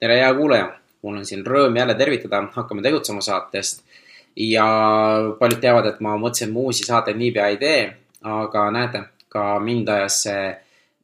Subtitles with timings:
[0.00, 0.68] tere, hea kuulaja,
[1.02, 3.84] mul on siin rõõm jälle tervitada Hakkame tegutsema saatest.
[4.38, 4.64] ja
[5.38, 7.80] paljud teavad, et ma mõtlesin, et uusi saateid niipea ei tee,
[8.22, 10.44] aga näete, ka mind ajas see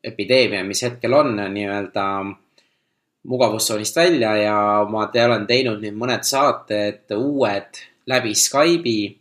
[0.05, 2.05] epideemia, mis hetkel on nii-öelda
[3.27, 4.59] mugavustsoonist välja ja
[4.91, 9.17] ma te olen teinud nüüd mõned saated uued läbi Skype'i.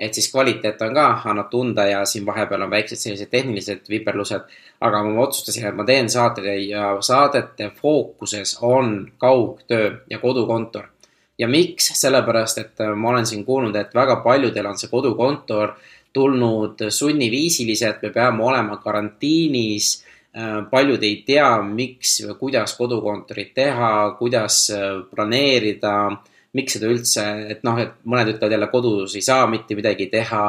[0.00, 4.48] Et siis kvaliteet on ka, annab tunda ja siin vahepeal on väiksed sellised tehnilised viperlused
[4.80, 10.88] aga ma otsustasin, et ma teen saateid ja saadete fookuses on kaugtöö ja kodukontor.
[11.38, 15.72] ja miks, sellepärast et äh, ma olen siin kuulnud, et väga paljudel on see kodukontor
[16.12, 20.04] tulnud sunniviisiliselt, me peame olema karantiinis.
[20.36, 25.94] Äh, paljud ei tea, miks või kuidas kodukontorit teha, kuidas äh, planeerida,
[26.56, 30.44] miks seda üldse, et noh, et mõned ütlevad jälle kodus ei saa mitte midagi teha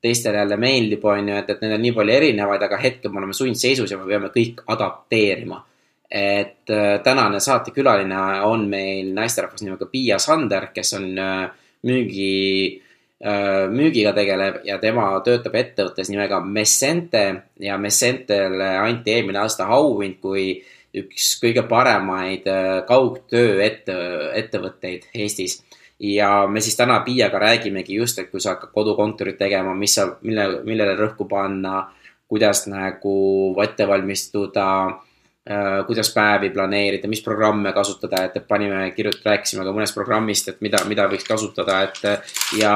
[0.00, 3.20] teistele jälle meeldib, on ju, et, et need on nii palju erinevaid, aga hetkel me
[3.20, 5.64] oleme sundseisus ja me peame kõik adapteerima.
[6.10, 11.44] et äh, tänane saatekülaline on meil naisterahvas nimega Piia Sander, kes on äh,
[11.86, 12.80] müügi
[13.22, 17.22] äh,, müügiga tegelev ja tema töötab ettevõttes nimega Messente
[17.62, 20.56] ja Messentele anti eelmine aasta auhind kui
[20.96, 23.96] üks kõige paremaid äh, kaugtöö ette,
[24.40, 25.60] ettevõtteid Eestis.
[26.00, 30.06] Ja me siis täna Piiaga räägimegi just, et kui sa hakkad kodukontorit tegema, mis sa,
[30.24, 31.82] mille, millele rõhku panna,
[32.30, 33.14] kuidas nagu
[33.62, 39.98] ette valmistuda äh,, kuidas päevi planeerida, mis programme kasutada, et, panime, kirjut-, rääkisime ka mõnest
[39.98, 42.74] programmist, et mida, mida võiks kasutada, et ja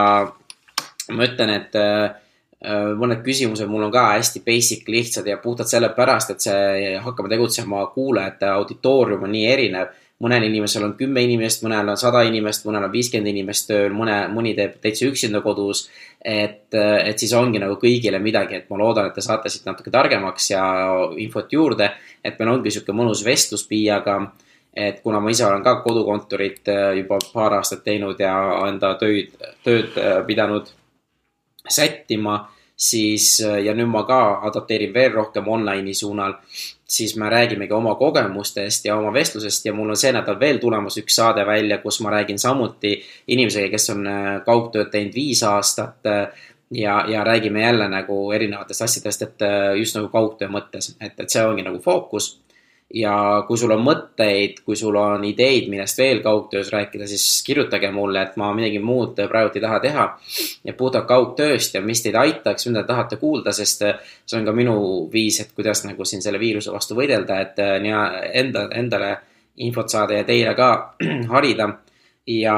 [1.15, 2.13] ma ütlen, et äh,
[2.97, 7.83] mõned küsimused mul on ka hästi basic, lihtsad ja puhtalt sellepärast, et see Hakkame tegutsema
[7.93, 12.87] kuulajate auditoorium on nii erinev mõnel inimesel on kümme inimest, mõnel on sada inimest, mõnel
[12.87, 15.89] on viiskümmend inimest tööl, mõne, mõni teeb täitsa üksinda kodus.
[16.25, 19.91] et, et siis ongi nagu kõigile midagi, et ma loodan, et te saate siit natuke
[19.91, 20.63] targemaks ja
[21.19, 21.91] infot juurde.
[22.25, 24.33] et meil ongi sihuke mõnus vestlus Piiaga.
[24.77, 28.35] et kuna ma ise olen ka kodukontorit äh, juba paar aastat teinud ja
[28.69, 29.31] enda töid,
[29.65, 30.71] tööd äh, pidanud
[31.69, 36.35] sättima siis ja nüüd ma ka adapteerin veel rohkem online'i suunal
[36.97, 40.99] siis me räägimegi oma kogemustest ja oma vestlusest ja mul on see nädal veel tulemas
[41.01, 42.95] üks saade välja, kus ma räägin samuti
[43.27, 45.99] inimesega, kes on äh, kaugtööd teinud viis aastat.
[46.07, 51.19] Äh, ja, ja räägime jälle nagu erinevatest asjadest, et äh, just nagu kaugtöö mõttes, et,
[51.19, 52.35] et see ongi nagu fookus
[52.95, 57.91] ja kui sul on mõtteid, kui sul on ideid, millest veel kaugtöös rääkida, siis kirjutage
[57.91, 60.05] mulle, et ma midagi muud praegu ei taha teha.
[60.65, 64.53] ja puhtalt kaugtööst ja mis teid aitaks, mida te tahate kuulda, sest see on ka
[64.55, 64.77] minu
[65.13, 67.97] viis, et kuidas nagu siin selle viiruse vastu võidelda, et äh, nii
[68.45, 69.17] enda, endale
[69.57, 70.71] infot saada ja teile ka
[71.35, 71.69] harida.
[72.27, 72.57] ja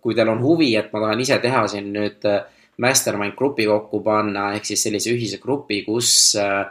[0.00, 2.44] kui teil on huvi, et ma tahan ise teha siin nüüd äh,
[2.78, 6.70] mastermind grupi kokku panna, ehk siis sellise ühise grupi, kus äh,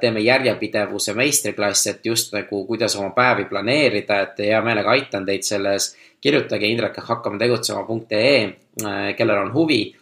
[0.00, 5.46] teeme järjepidevuse meistriklass, et just nagu, kuidas oma päevi planeerida, et hea meelega aitan teid
[5.46, 5.96] selles.
[6.22, 8.42] kirjutage Indrek hakkame tegutsema.ee,
[8.84, 9.96] äh, kellel on huvi.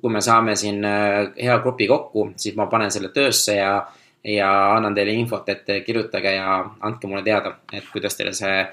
[0.00, 3.86] kui me saame siin äh, hea grupi kokku, siis ma panen selle töösse ja,
[4.24, 8.64] ja annan teile infot, et kirjutage ja andke mulle teada, et kuidas teile see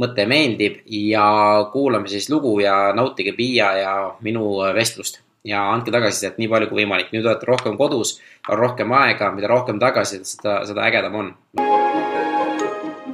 [0.00, 1.26] mõte meeldib ja
[1.72, 6.82] kuulame siis lugu ja nautige Piia ja minu vestlust ja andke tagasisidet nii palju kui
[6.82, 7.12] võimalik.
[7.12, 11.32] nüüd olete rohkem kodus, on rohkem aega, mida rohkem tagasisidet, seda, seda ägedam on.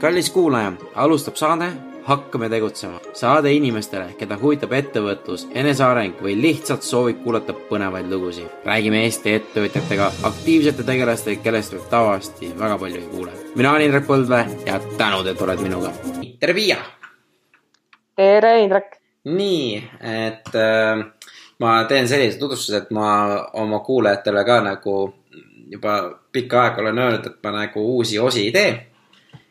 [0.00, 1.72] kallis kuulaja, alustab saade
[2.08, 3.00] Hakkame tegutsema.
[3.12, 8.48] saade inimestele, keda huvitab ettevõtlus, eneseareng või lihtsalt soovib kuulata põnevaid lugusid.
[8.64, 13.32] räägime Eesti ettevõtjatega, aktiivsete tegelastega, kellest võib tavaliselt väga palju ei kuule.
[13.54, 15.92] mina olen Indrek Põldvee ja tänud, et oled minuga.
[16.40, 16.76] tere, Piia!
[18.16, 18.98] tere, Indrek!
[19.24, 21.04] nii, et äh,
[21.58, 23.08] ma teen sellise tutvustuse, et ma
[23.58, 24.98] oma kuulajatele ka nagu
[25.68, 25.94] juba
[26.32, 28.84] pikka aega olen öelnud, et ma nagu uusi osi ei tee.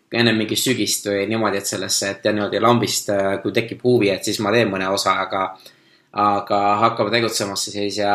[0.08, 3.10] enne mingi sügist või niimoodi, et sellesse, et ja niimoodi lambist,
[3.44, 5.42] kui tekib huvi, et siis ma teen mõne osa, aga,
[6.24, 8.14] aga hakkame tegutsemasse siis ja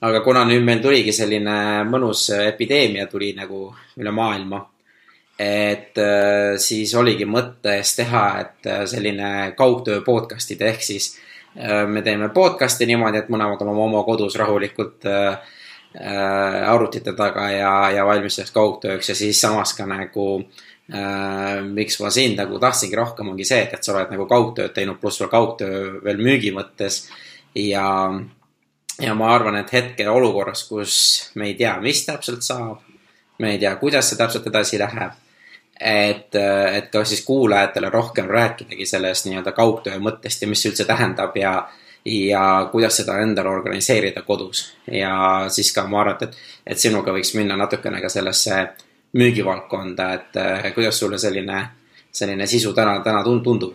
[0.00, 3.66] aga kuna nüüd meil tuligi selline mõnus epideemia tuli nagu
[4.00, 4.62] üle maailma,
[5.36, 6.00] et
[6.56, 11.29] siis oligi mõttes teha, et selline kaugtöö podcast'id ehk siis Äh,
[11.86, 15.38] me teeme podcast'i niimoodi, et mõlemad oleme oma kodus rahulikult äh,
[15.98, 21.98] äh, arvutite taga ja, ja valmis selleks kaugtööks ja siis samas ka nagu äh, miks
[22.02, 25.22] ma sind nagu tahtsingi rohkem, ongi see, et, et sa oled nagu kaugtööd teinud, pluss
[25.22, 27.08] veel kaugtöö veel müügi mõttes.
[27.58, 27.88] ja,
[29.00, 30.94] ja ma arvan, et hetkel olukorras, kus
[31.34, 32.86] me ei tea, mis täpselt saab,
[33.42, 35.18] me ei tea, kuidas see täpselt edasi läheb
[35.80, 36.34] et,
[36.74, 41.36] et ka siis kuulajatele rohkem rääkidagi sellest nii-öelda kaugtöö mõttest ja mis see üldse tähendab
[41.40, 41.54] ja,
[42.04, 44.76] ja kuidas seda endale organiseerida kodus.
[44.92, 48.62] ja siis ka ma arvan, et, et sinuga võiks minna natukene ka sellesse
[49.16, 51.62] müügivaldkonda, et kuidas sulle selline
[52.12, 53.74] selline sisu täna, täna tundub?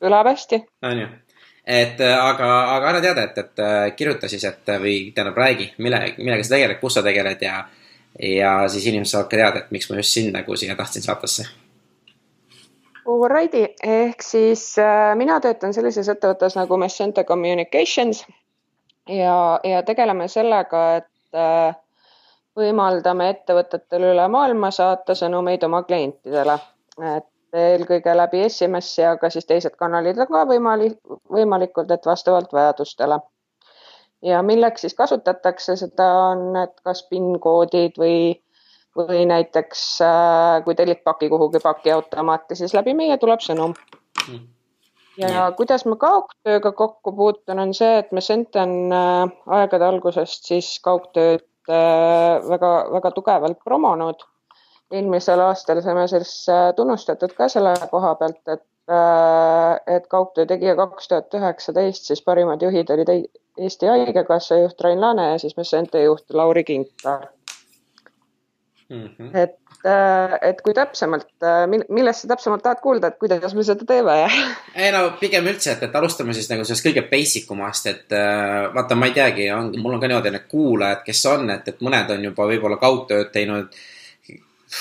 [0.00, 0.62] kõlab hästi.
[0.88, 1.08] on ju?
[1.66, 6.46] et aga, aga anna teada, et, et kirjuta siis, et või tähendab, räägi, mille, millega
[6.46, 7.58] sa tegeled, kus sa tegeled ja,
[8.22, 11.46] ja siis inimesed saavad ka teada, et miks ma just sind nagu siia tahtsin saatesse.
[13.06, 18.24] Alrighty, ehk siis äh, mina töötan sellises ettevõttes nagu Messente Communications
[19.08, 21.76] ja, ja tegeleme sellega, et äh,
[22.58, 26.58] võimaldame ettevõtetel üle maailma saata sõnumeid oma klientidele.
[27.16, 30.98] et eelkõige läbi SMS-i, aga siis teised kanalid on ka võimalik,
[31.32, 33.20] võimalikud, et vastavalt vajadustele.
[34.26, 38.18] Ja milleks siis kasutatakse seda on, et kas PIN-koodid või,
[38.98, 43.74] või näiteks äh, kui tellid paki kuhugi pakiautomaati, siis läbi meie tuleb sõnum.
[44.26, 44.46] Mm.
[45.22, 50.76] ja kuidas ma kaugtööga kokku puutun, on see, et me Senten äh, aegade algusest siis
[50.84, 54.26] kaugtööd väga-väga äh, tugevalt promonud.
[54.94, 56.32] Eelmisel aastal saime siis
[56.78, 58.62] tunnustatud ka selle koha pealt, et,
[59.86, 63.10] et kaugtöö tegija kaks tuhat üheksateist, siis parimad juhid olid
[63.58, 67.26] Eesti Haigekassa juht Rain Laane ja siis Messente juht Lauri Kinkar
[68.88, 69.08] mm.
[69.18, 69.36] -hmm.
[69.36, 71.26] et, äh, et kui täpsemalt,
[71.88, 74.16] millest sa täpsemalt tahad kuulda, et kuidas me seda teeme
[74.84, 78.16] ei no pigem üldse, et, et alustame siis nagu sellest kõige basic umast, et
[78.74, 81.80] vaata, ma ei teagi, on, mul on ka niimoodi need kuulajad, kes on, et, et
[81.80, 83.74] mõned on juba võib-olla kaugtööd teinud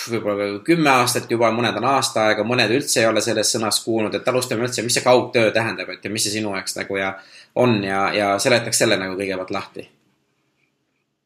[0.09, 4.15] võib-olla kümme aastat juba, mõned on aasta aega, mõned üldse ei ole sellest sõnast kuulnud,
[4.17, 7.11] et alustame üldse, mis see kaugtöö tähendab, et ja mis see sinu jaoks nagu ja
[7.61, 9.85] on ja, ja seletaks selle nagu kõigepealt lahti.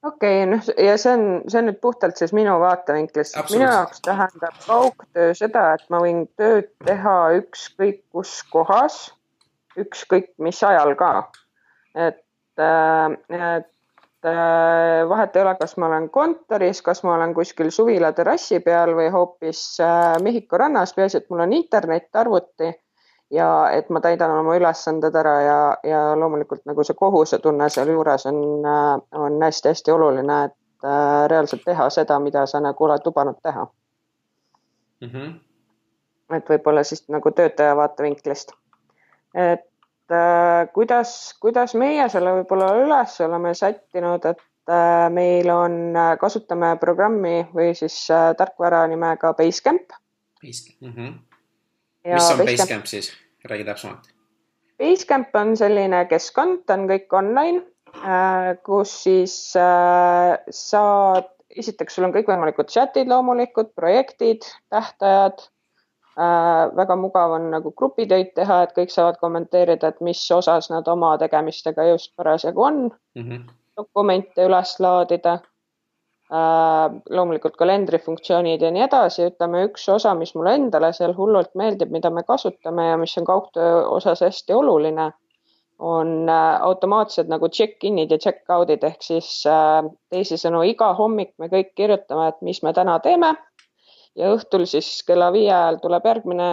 [0.03, 3.39] okei okay,, noh ja see on, see on nüüd puhtalt siis minu vaatevinklist.
[3.53, 9.01] minu jaoks tähendab kaugtöö seda, et ma võin tööd teha ükskõik kus kohas,
[9.79, 11.13] ükskõik mis ajal ka.
[11.95, 12.25] et,
[12.59, 13.19] äh,
[13.55, 13.71] et
[15.09, 19.07] vahet ei ole, kas ma olen kontoris, kas ma olen kuskil suvila terrassi peal või
[19.13, 22.71] hoopis äh, Mehhiko rannas, peaasi, et mul on internet, arvuti
[23.31, 28.41] ja et ma täidan oma ülesanded ära ja, ja loomulikult nagu see kohusetunne sealjuures on,
[28.65, 30.87] äh, on hästi-hästi oluline, et
[31.27, 33.65] reaalselt teha seda, mida sa nagu oled lubanud teha
[35.01, 35.09] mm.
[35.09, 35.33] -hmm.
[36.35, 38.51] et võib-olla siis nagu töötaja vaatevinklist.
[39.35, 39.65] et äh,
[40.73, 47.43] kuidas, kuidas meie selle võib-olla üles oleme sättinud, et äh, meil on, äh, kasutame programmi
[47.55, 49.95] või siis äh, tarkvara nimega Basecamp.
[50.41, 51.17] Basecamp mm, -hmm.
[52.13, 53.11] mis on Basecamp, Basecamp siis,
[53.45, 54.09] räägi täpsemalt.
[54.79, 57.61] Basecamp on selline keskkond, ta on kõik online
[57.99, 65.58] äh,, kus siis äh, saad, esiteks sul on kõikvõimalikud chat'id loomulikult, projektid, tähtajad Äh,
[66.75, 71.13] väga mugav on nagu grupitöid teha, et kõik saavad kommenteerida, et mis osas nad oma
[71.21, 73.23] tegemistega just parasjagu on mm.
[73.23, 73.45] -hmm.
[73.77, 75.39] dokumente üles laadida
[76.33, 76.91] äh,.
[77.09, 82.09] loomulikult kalendrifunktsioonid ja nii edasi, ütleme üks osa, mis mulle endale seal hullult meeldib, mida
[82.09, 85.11] me kasutame ja mis on kaugtöö osas hästi oluline,
[85.79, 91.71] on äh, automaatsed nagu check-in'id ja check-out'id ehk siis äh, teisisõnu iga hommik me kõik
[91.75, 93.35] kirjutame, et mis me täna teeme
[94.19, 96.49] ja õhtul siis kella viie ajal tuleb järgmine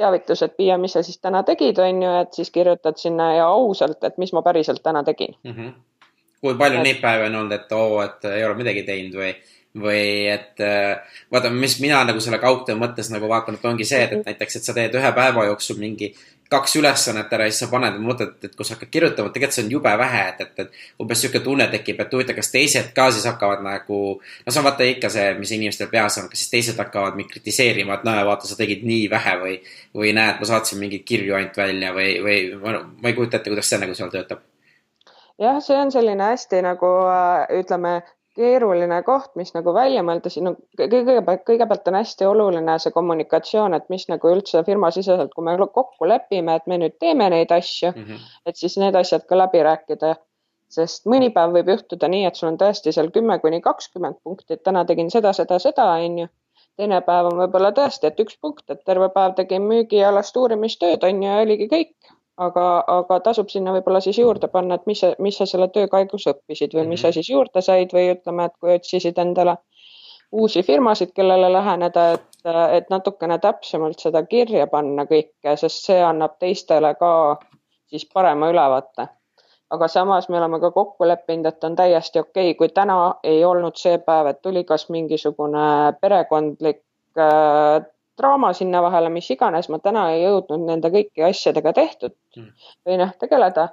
[0.00, 3.46] teavitus, et Piia, mis sa siis täna tegid, on ju, et siis kirjutad sinna ja
[3.52, 5.54] ausalt, et mis ma päriselt täna tegin mm.
[5.56, 5.72] -hmm.
[6.40, 6.84] kui palju et...
[6.88, 9.34] neid päevi on olnud, et oo, et ei ole midagi teinud või,
[9.84, 14.02] või et äh, vaata, mis mina nagu selle kaugtöö mõttes nagu vaatan, et ongi see,
[14.04, 16.14] et, et näiteks, et sa teed ühe päeva jooksul mingi
[16.50, 19.64] kaks ülesannet ära ja siis sa paned, mõtled, et kui sa hakkad kirjutama, tegelikult see
[19.66, 23.06] on jube vähe, et, et, et umbes sihuke tunne tekib, et huvitav, kas teised ka
[23.14, 24.00] siis hakkavad nagu.
[24.18, 27.30] no see on vaata ikka see, mis inimestel peas on, kas siis teised hakkavad mind
[27.30, 29.56] kritiseerima, et näe, vaata, sa tegid nii vähe või.
[29.94, 33.50] või näed, ma saatsin mingeid kirju ainult välja või, või ma, ma ei kujuta ette,
[33.50, 34.42] kuidas see nagu seal töötab
[35.40, 36.90] jah, see on selline hästi nagu
[37.60, 38.00] ütleme,
[38.40, 43.76] keeruline koht, mis nagu välja mõelda, siin on kõigepealt, kõigepealt on hästi oluline see kommunikatsioon,
[43.76, 47.92] et mis nagu üldse firmasiseselt, kui me kokku lepime, et me nüüd teeme neid asju
[47.92, 48.28] mm, -hmm.
[48.46, 50.16] et siis need asjad ka läbi rääkida.
[50.70, 54.54] sest mõni päev võib juhtuda nii, et sul on tõesti seal kümme kuni kakskümmend punkti,
[54.54, 56.28] et täna tegin seda, seda, seda, onju.
[56.76, 61.28] teine päev on võib-olla tõesti, et üks punkt, et terve päev tegin müügialast uurimistööd, onju,
[61.28, 62.14] ja oligi kõik
[62.46, 62.66] aga,
[62.98, 66.76] aga tasub sinna võib-olla siis juurde panna, et mis, mis sa selle töö käigus õppisid
[66.76, 67.18] või mis sa mhm.
[67.18, 69.56] siis juurde said või ütleme, et kui otsisid endale
[70.32, 72.26] uusi firmasid, kellele läheneda, et,
[72.78, 77.12] et natukene täpsemalt seda kirja panna kõike, sest see annab teistele ka
[77.90, 79.08] siis parema ülevaate.
[79.70, 83.44] aga samas me oleme ka kokku leppinud, et on täiesti okei okay,, kui täna ei
[83.44, 85.66] olnud see päev, et tuli kas mingisugune
[86.00, 86.82] perekondlik
[87.18, 87.84] äh,
[88.20, 92.72] draama sinna vahele, mis iganes, ma täna ei jõudnud nende kõiki asjadega tehtud mm.
[92.86, 93.68] või noh, tegeleda.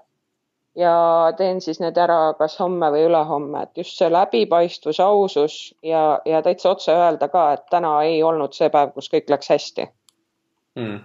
[0.78, 0.94] ja
[1.38, 6.42] teen siis need ära kas homme või ülehomme, et just see läbipaistvus, ausus ja, ja
[6.46, 9.88] täitsa otse öelda ka, et täna ei olnud see päev, kus kõik läks hästi
[10.78, 11.02] mm..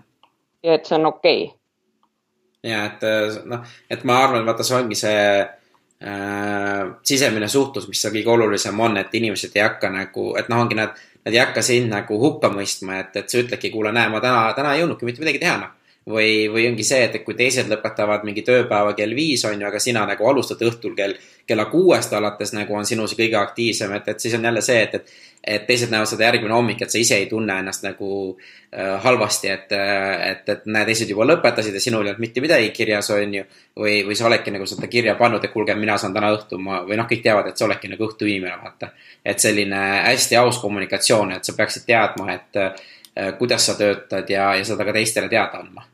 [0.63, 2.71] ja et see on okei okay.
[2.71, 8.15] ja et noh, et ma arvan, vaata, see ongi see äh, sisemine suhtlus, mis seal
[8.15, 11.63] kõige olulisem on, et inimesed ei hakka nagu, et noh, ongi nad, nad ei hakka
[11.63, 15.09] sind nagu hukka mõistma, et, et sa ütledki, kuule, näe, ma täna, täna ei jõudnudki
[15.09, 15.79] mitte midagi teha, noh
[16.09, 19.67] või, või ongi see, et, et kui teised lõpetavad mingi tööpäeva kell viis, on ju,
[19.69, 21.15] aga sina nagu alustad õhtul kell,
[21.47, 24.81] kella kuuest alates nagu on sinu see kõige aktiivsem, et, et siis on jälle see,
[24.83, 28.11] et, et et teised näevad seda järgmine hommik, et sa ise ei tunne ennast nagu
[28.31, 32.71] äh, halvasti, et, et, et näe, teised juba lõpetasid ja sinul ei olnud mitte midagi
[32.77, 33.45] kirjas, on ju.
[33.83, 36.85] või, või sa oledki nagu seda kirja pannud, et kuulge, mina saan täna õhtul, ma,
[36.87, 38.93] või noh, kõik teavad, et sa oledki nagu õhtu inimene, vaata.
[39.25, 44.53] et selline hästi aus kommunikatsioon, et sa peaksid teadma, et äh, kuidas sa töötad ja,
[44.55, 45.92] ja seda ka teistele teada andma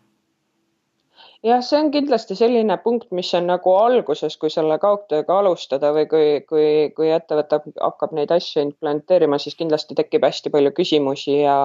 [1.49, 6.07] jah, see on kindlasti selline punkt, mis on nagu alguses, kui selle kaugtööga alustada või
[6.11, 11.57] kui, kui, kui ettevõte hakkab neid asju implementeerima, siis kindlasti tekib hästi palju küsimusi ja,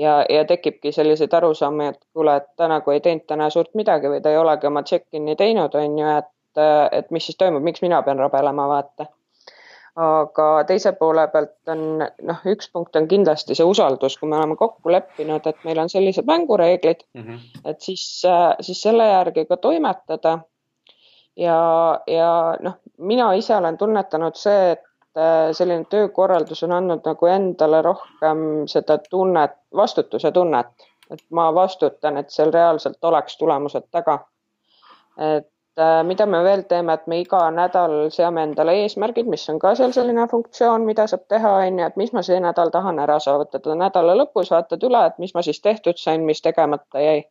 [0.00, 4.12] ja, ja tekibki selliseid arusaamu, et kuule, et ta nagu ei teinud täna suurt midagi
[4.12, 6.62] või ta ei olegi oma check-in'i teinud, on ju, et,
[7.00, 9.08] et mis siis toimub, miks mina pean rabelema, vaata
[9.96, 14.56] aga teise poole pealt on noh, üks punkt on kindlasti see usaldus, kui me oleme
[14.56, 17.60] kokku leppinud, et meil on sellised mängureeglid mm, -hmm.
[17.64, 18.22] et siis,
[18.60, 20.38] siis selle järgi ka toimetada.
[21.36, 24.82] ja, ja noh, mina ise olen tunnetanud see, et
[25.52, 30.72] selline töökorraldus on andnud nagu endale rohkem seda tunnet, vastutuse tunnet,
[31.10, 34.18] et ma vastutan, et seal reaalselt oleks tulemused taga.
[35.18, 35.52] et Äh,
[36.04, 39.92] mida me veel teeme, et me iga nädal seame endale eesmärgid, mis on ka seal
[39.96, 43.74] selline funktsioon, mida saab teha, on ju, et mis ma see nädal tahan ära saavutada.
[43.74, 47.24] nädala lõpus vaatad üle, et mis ma siis tehtud sain, mis tegemata jäi.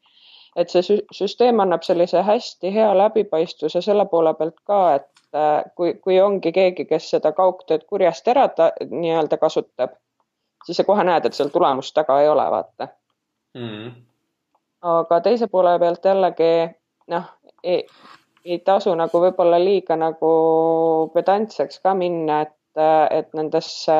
[0.55, 5.93] et see süsteem annab sellise hästi hea läbipaistvuse selle poole pealt ka, et äh, kui,
[5.93, 8.49] kui ongi keegi, kes seda kaugtööd kurjast ära
[8.89, 9.93] nii-öelda kasutab,
[10.65, 12.87] siis sa kohe näed, et seal tulemust taga ei ole, vaata
[13.53, 13.93] mm..
[14.81, 16.51] aga teise poole pealt jällegi
[17.07, 17.31] noh,
[18.45, 20.31] ei tasu nagu võib-olla liiga nagu
[21.13, 22.81] pedantseks ka minna, et,
[23.11, 23.95] et nendesse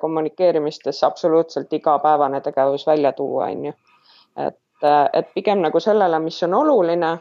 [0.00, 3.74] kommunikeerimistesse absoluutselt igapäevane tegevus välja tuua, on ju.
[4.46, 7.12] et, et pigem nagu sellele, mis on oluline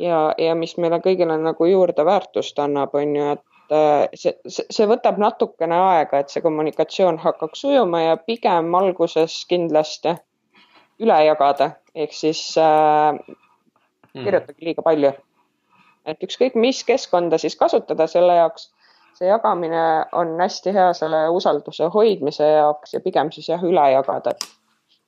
[0.00, 5.20] ja, ja mis meile kõigile nagu juurde väärtust annab, on ju, et see, see võtab
[5.20, 10.16] natukene aega, et see kommunikatsioon hakkaks sujuma ja pigem alguses kindlasti
[11.00, 14.24] üle jagada, ehk siis äh, hmm.
[14.24, 15.12] kirjutage liiga palju
[16.06, 18.70] et ükskõik, mis keskkonda siis kasutada selle jaoks,
[19.18, 19.84] see jagamine
[20.16, 24.48] on hästi hea selle usalduse hoidmise jaoks ja pigem siis jah, üle jagada, et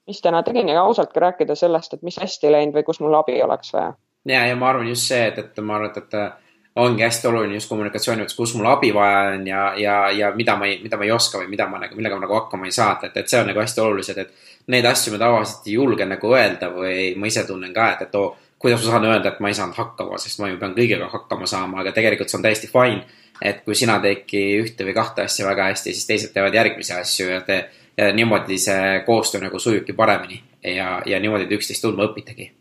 [0.06, 0.68] mis täna tegin?
[0.68, 3.94] Ja ausalt ka rääkida sellest, et mis hästi läinud või kus mul abi oleks vaja.
[4.28, 6.42] ja, ja ma arvan just see, et, et ma arvan, et, et
[6.76, 10.56] ongi hästi oluline just kommunikatsiooni mõttes, kus mul abi vaja on ja, ja, ja mida
[10.56, 12.72] ma ei, mida ma ei oska või mida ma nagu, millega ma nagu hakkama ei
[12.72, 16.06] saa, et, et see on nagu hästi olulised, et neid asju me tavaliselt ei julge
[16.08, 18.30] nagu öelda või ma ise tunnen ka, et, et oo
[18.62, 21.48] kuidas ma saan öelda, et ma ei saanud hakkama, sest ma ju pean kõigega hakkama
[21.50, 23.04] saama, aga tegelikult see on täiesti fine.
[23.42, 27.28] et kui sina teedki ühte või kahte asja väga hästi, siis teised teevad järgmisi asju
[27.28, 27.56] ja te,
[27.96, 32.52] ja niimoodi see koostöö nagu sujubki paremini ja, ja niimoodi te üksteist tundma õpitegi.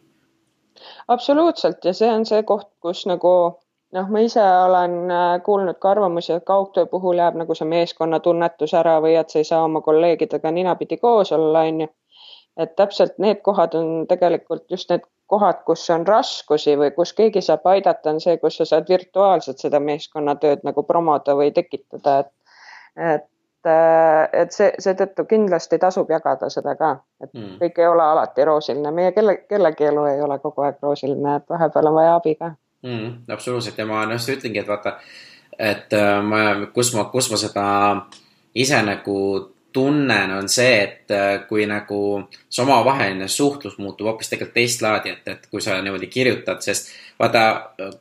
[1.08, 3.34] absoluutselt ja see on see koht, kus nagu
[3.92, 8.74] noh, ma ise olen äh, kuulnud ka arvamusi, et kaugtöö puhul jääb nagu see meeskonnatunnetus
[8.78, 11.94] ära või et sa ei saa oma kolleegidega ninapidi koos olla, on ju.
[12.58, 17.42] Et täpselt need kohad on tegelikult just need kohad, kus on raskusi või kus keegi
[17.42, 22.34] saab aidata, on see, kus sa saad virtuaalselt seda meeskonnatööd nagu promoda või tekitada, et,
[22.98, 23.28] et
[24.34, 27.60] et see, seetõttu kindlasti tasub jagada seda ka, et mm.
[27.62, 31.46] kõik ei ole alati roosiline, meie kelle, kellegi elu ei ole kogu aeg roosiline, et
[31.50, 32.50] vahepeal on vaja abi ka
[32.82, 33.12] mm,.
[33.30, 34.96] absoluutselt ja ma just ütlengi, et vaata,
[35.60, 36.42] et äh, ma,
[36.74, 37.66] kus ma, kus ma seda
[38.58, 39.18] ise nagu
[39.74, 42.02] tunnen, on see, et äh, kui nagu
[42.50, 46.92] see omavaheline suhtlus muutub hoopis tegelikult teist laadi, et, et kui sa niimoodi kirjutad, sest
[47.20, 47.44] vaata,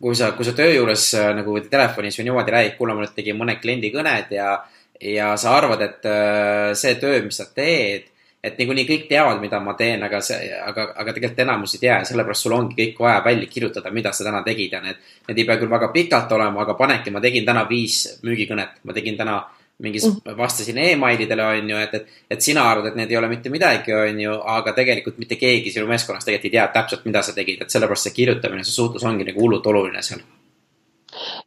[0.00, 3.17] kui sa, kui sa töö juures äh, nagu telefonis või niimoodi räägid, kuule, ma nüüd
[3.17, 4.55] tegin mõned kliendi kõned ja,
[5.00, 8.11] ja sa arvad, et äh, see töö, mis sa teed,
[8.41, 11.99] et niikuinii kõik teavad, mida ma teen, aga see, aga, aga tegelikult enamus ei tea
[12.00, 15.43] ja sellepärast sul ongi kõik vaja välja kirjutada, mida sa täna tegid ja need, need
[15.43, 19.19] ei pea küll väga pikalt olema, aga panedki, ma tegin täna viis müügikõnet, ma tegin
[19.21, 19.43] täna
[19.80, 23.30] mingis mm., vastasin emailidele, on ju, et, et, et sina arvad, et need ei ole
[23.30, 27.22] mitte midagi, on ju, aga tegelikult mitte keegi sinu meeskonnas tegelikult ei tea täpselt, mida
[27.26, 30.22] sa tegid, et sellepärast see kirjutamine, see suhtlus ongi nagu hullult oluline seal.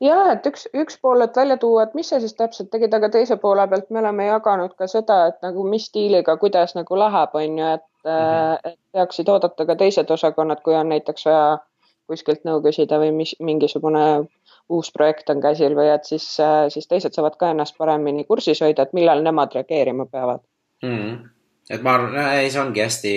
[0.03, 3.09] ja et üks, üks pool, et välja tuua, et mis sa siis täpselt tegid, aga
[3.13, 7.37] teise poole pealt me oleme jaganud ka seda, et nagu mis stiiliga, kuidas nagu läheb,
[7.41, 8.71] on ju, et mm, -hmm.
[8.71, 11.57] et peaksid oodata ka teised osakonnad, kui on näiteks vaja
[12.07, 14.03] kuskilt nõu küsida või mis, mingisugune
[14.69, 16.25] uus projekt on käsil või et siis,
[16.73, 20.43] siis teised saavad ka ennast paremini kursis hoida, et millal nemad reageerima peavad
[20.85, 21.17] mm..
[21.69, 23.13] et ma arvan, ei, see ongi hästi,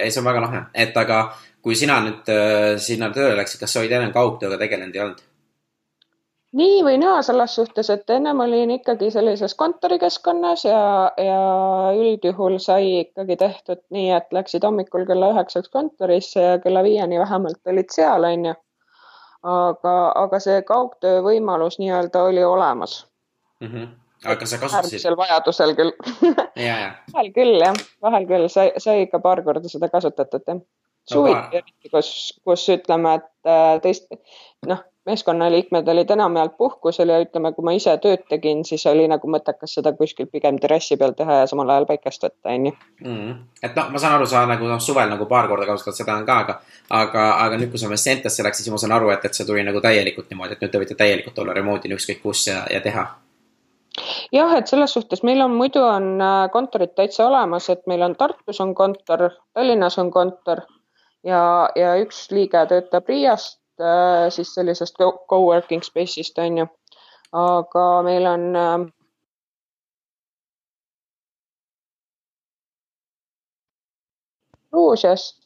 [0.00, 1.22] ei, see on väga lahe, et aga
[1.62, 5.26] kui sina nüüd äh, sinna tööle läksid, kas sa olid enne kaugtööga tegelenud ei olnud?
[6.58, 10.80] nii või naa selles suhtes, et ennem olin ikkagi sellises kontorikeskkonnas ja,
[11.14, 11.42] ja
[11.94, 17.60] üldjuhul sai ikkagi tehtud nii, et läksid hommikul kella üheksaks kontorisse ja kella viieni vähemalt
[17.70, 18.56] olid seal, onju.
[19.42, 19.94] Aga,
[20.24, 23.06] aga see kaugtöö võimalus nii-öelda oli olemas
[23.60, 23.68] mm.
[23.68, 23.88] -hmm.
[24.32, 25.16] aga sa kasutasid?
[25.16, 25.94] vajadusel küll
[27.14, 30.60] vahel küll jah, vahel küll sai, sai ikka paar korda seda kasutatud jah
[31.08, 32.10] suviti eriti, kus,
[32.44, 34.06] kus ütleme, et äh, teist,
[34.66, 39.30] noh, meeskonnaliikmed olid enamjaolt puhkusel ja ütleme, kui ma ise tööd tegin, siis oli nagu
[39.32, 42.72] mõttekas seda kuskil pigem terrassi peal teha ja samal ajal päikest võtta, onju.
[43.04, 43.38] Mm.
[43.62, 46.26] et noh, ma saan aru, sa nagu noh, suvel nagu paar korda kasutad, seda on
[46.28, 46.58] ka, aga,
[47.00, 49.64] aga, aga nüüd, kui sa Messentesse läksid, siis ma saan aru, et, et see tuli
[49.64, 53.06] nagu täielikult niimoodi, et nüüd te võite täielikult olla remote'il ükskõik kus ja, ja teha
[54.36, 58.18] jah, et selles suhtes meil on muidu on äh, kontorid täitsa olemas, et meil on
[58.20, 60.62] Tartus on kontor, Tallinnas on kontor
[61.24, 61.40] ja,
[61.76, 63.59] ja üks liige töötab Riiast
[64.30, 64.96] siis sellisest
[65.28, 66.66] co-working space'ist on ju.
[67.32, 68.88] aga meil on ähm,
[74.70, 75.40] Gruusias.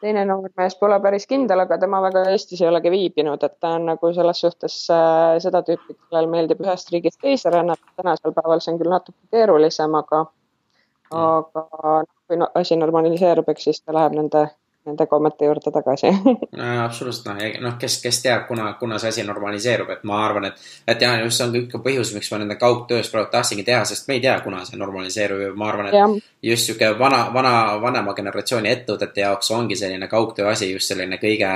[0.00, 3.84] teine noormees pole päris kindel, aga tema väga Eestis ei olegi viibinud, et ta on
[3.90, 7.92] nagu selles suhtes äh, seda tüüpi, kellel meeldib ühest riigist teise rännata.
[8.00, 13.52] tänasel päeval see on küll natuke keerulisem, aga mm., aga noh, kui no, asi normaliseerub,
[13.52, 14.46] eks siis ta läheb nende
[14.86, 16.10] nende kommete juurde tagasi
[16.86, 20.62] absoluutselt, noh, noh, kes, kes teab, kuna, kuna see asi normaliseerub, et ma arvan, et,
[20.88, 24.08] et jah, just see on ka põhjus, miks ma nende kaugtöös praegu tahtsingi teha, sest
[24.08, 26.06] me ei tea, kuna see normaliseerub ja ma arvan, et ja.
[26.52, 31.52] just sihuke vana, vana, vanema generatsiooni ettevõtete jaoks ongi selline kaugtöö asi just selline kõige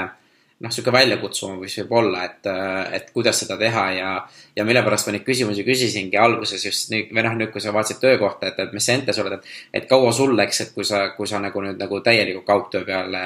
[0.62, 2.46] noh, sihuke väljakutsuvam võiks võib olla, et,
[2.96, 4.11] et kuidas seda teha ja,
[4.56, 7.73] ja mille pärast ma neid küsimusi küsisingi alguses just nüüd või noh, nüüd, kui sa
[7.75, 10.75] vaatasid töökohta, et, et mis sa enda sa oled, et, et kaua sul läks, et
[10.76, 13.25] kui sa, kui sa nagu nüüd nagu täielikult kaugtöö peale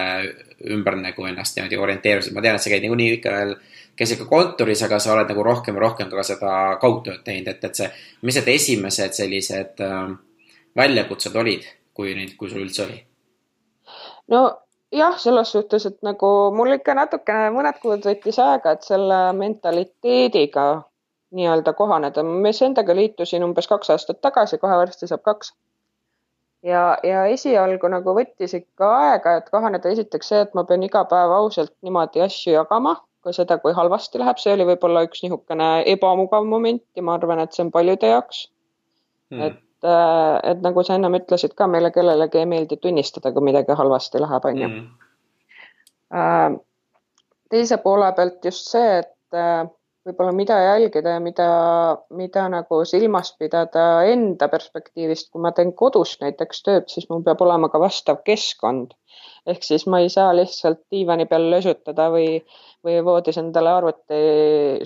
[0.74, 3.52] ümber nagu ennast niimoodi orienteerusid, ma tean, et sa käid niikuinii ikka veel,
[3.98, 7.68] käisid ka kontoris, aga sa oled nagu rohkem ja rohkem ka seda kaugtööd teinud, et,
[7.68, 7.90] et see,
[8.24, 10.00] mis need esimesed sellised äh,
[10.78, 13.02] väljakutsed olid, kui neid, kui sul üldse oli?
[14.32, 14.42] no
[14.92, 20.68] jah, selles suhtes, et nagu mul ikka natukene mõned kuud võttis aega, et selle mentaliteediga
[21.36, 22.22] nii-öelda kohaneda.
[22.22, 25.52] ma Messendaga liitusin umbes kaks aastat tagasi, kohe varsti saab kaks.
[26.62, 31.04] ja, ja esialgu nagu võttis ikka aega, et kohaneda esiteks see, et ma pean iga
[31.12, 35.70] päev ausalt niimoodi asju jagama, ka seda, kui halvasti läheb, see oli võib-olla üks niisugune
[35.92, 38.46] ebamugav moment ja ma arvan, et see on paljude jaoks
[39.30, 39.42] hmm..
[39.42, 43.76] et Äh, et nagu sa ennem ütlesid ka, meile kellelegi ei meeldi tunnistada, kui midagi
[43.78, 44.68] halvasti läheb, on ju.
[44.68, 44.86] Mm.
[46.18, 46.56] Äh,
[47.54, 49.68] teise poole pealt just see, et äh,
[50.08, 51.48] võib-olla mida jälgida ja mida,
[52.10, 57.42] mida nagu silmas pidada enda perspektiivist, kui ma teen kodus näiteks tööd, siis mul peab
[57.46, 58.96] olema ka vastav keskkond.
[59.48, 62.42] ehk siis ma ei saa lihtsalt diivani peal lösutada või,
[62.84, 64.18] või voodis endale arvuti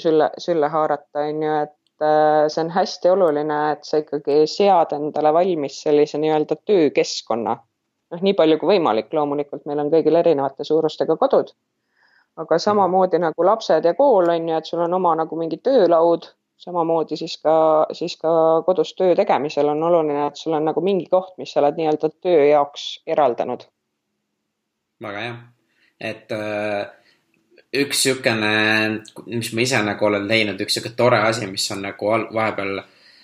[0.03, 1.77] sülle, sülle haarata, on ju, et
[2.49, 7.57] see on hästi oluline, et sa ikkagi sead endale valmis sellise nii-öelda töökeskkonna.
[8.13, 11.53] noh, nii palju kui võimalik, loomulikult meil on kõigil erinevate suurustega kodud.
[12.37, 16.29] aga samamoodi nagu lapsed ja kool on ju, et sul on oma nagu mingi töölaud,
[16.57, 21.07] samamoodi siis ka, siis ka kodus töö tegemisel on oluline, et sul on nagu mingi
[21.11, 23.69] koht, mis sa oled nii-öelda töö jaoks eraldanud.
[25.03, 25.37] väga hea,
[26.01, 27.02] et äh
[27.73, 32.11] üks niisugune, mis ma ise nagu olen leidnud, üks niisugune tore asi, mis on nagu
[32.35, 32.83] vahepeal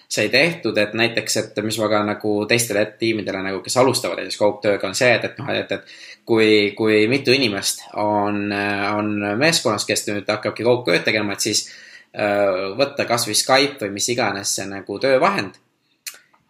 [0.08, 4.40] sai tehtud, et näiteks, et mis ma ka nagu teistele tiimidele nagu, kes alustavad näiteks
[4.40, 5.92] kaugtööga, on see, et, et noh, et, et
[6.24, 8.46] kui, kui mitu inimest on,
[8.94, 14.08] on meeskonnas, kes nüüd hakkabki kaugtööd tegema, et siis äh, võtta kasvõi Skype või mis
[14.14, 15.60] iganes see nagu töövahend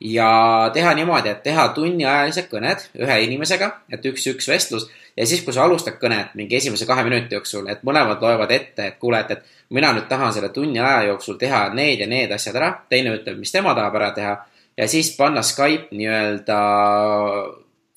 [0.00, 5.54] ja teha niimoodi, et teha tunniajalised kõned ühe inimesega, et üks-üks vestlus ja siis, kui
[5.54, 9.32] sa alustad kõnet mingi esimese kahe minuti jooksul, et mõlemad loevad ette, et kuule, et,
[9.34, 13.16] et mina nüüd tahan selle tunni aja jooksul teha need ja need asjad ära, teine
[13.18, 14.36] ütleb, mis tema tahab ära teha
[14.78, 16.60] ja siis panna Skype nii-öelda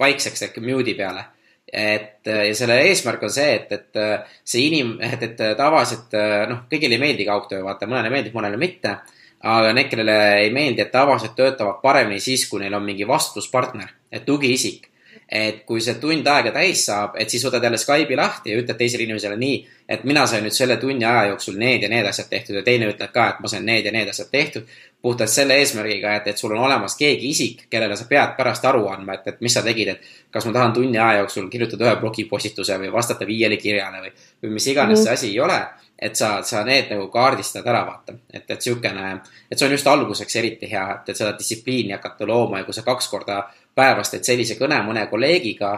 [0.02, 1.28] vaikseks ehk mute'i peale.
[1.72, 4.00] et ja selle eesmärk on see, et, et
[4.44, 6.18] see inim-, et, et tavaliselt
[6.50, 8.98] noh, kõigile ei meeldi kaugtöö, vaata, mõnele meeldib, mõnele mitte
[9.43, 14.25] aga kellele ei meeldi, et tavaliselt töötavad paremini siis, kui neil on mingi vastluspartner, et
[14.25, 14.88] tugiisik.
[15.32, 18.75] Et kui see tund aega täis saab, et siis võtad jälle Skype'i lahti ja ütled
[18.75, 22.27] teisele inimesele nii, et mina sain nüüd selle tunni aja jooksul need ja need asjad
[22.27, 24.67] tehtud ja teine ütleb ka, et ma sain need ja need asjad tehtud.
[25.01, 28.84] puhtalt selle eesmärgiga, et, et sul on olemas keegi isik, kellele sa pead pärast aru
[28.91, 31.95] andma, et, et mis sa tegid, et kas ma tahan tunni aja jooksul kirjutada ühe
[32.04, 34.12] blogipostituse või vastata viiele kirjale või,
[34.43, 35.58] või mis iganes mm see asi ei ole,
[36.02, 38.16] et sa, sa need nagu kaardistad ära, vaata.
[38.34, 39.12] et, et niisugune,
[39.50, 42.74] et see on just alguseks eriti hea, et, et seda distsipliini hakata looma ja kui
[42.74, 43.42] sa kaks korda
[43.76, 45.76] päevas teed sellise kõne mõne kolleegiga,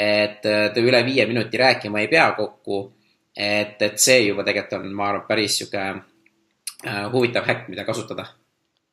[0.00, 2.82] et te üle viie minuti rääkima ei pea kokku,
[3.36, 5.88] et, et see juba tegelikult on, ma arvan, päris niisugune
[6.86, 8.26] äh, huvitav häkk, mida kasutada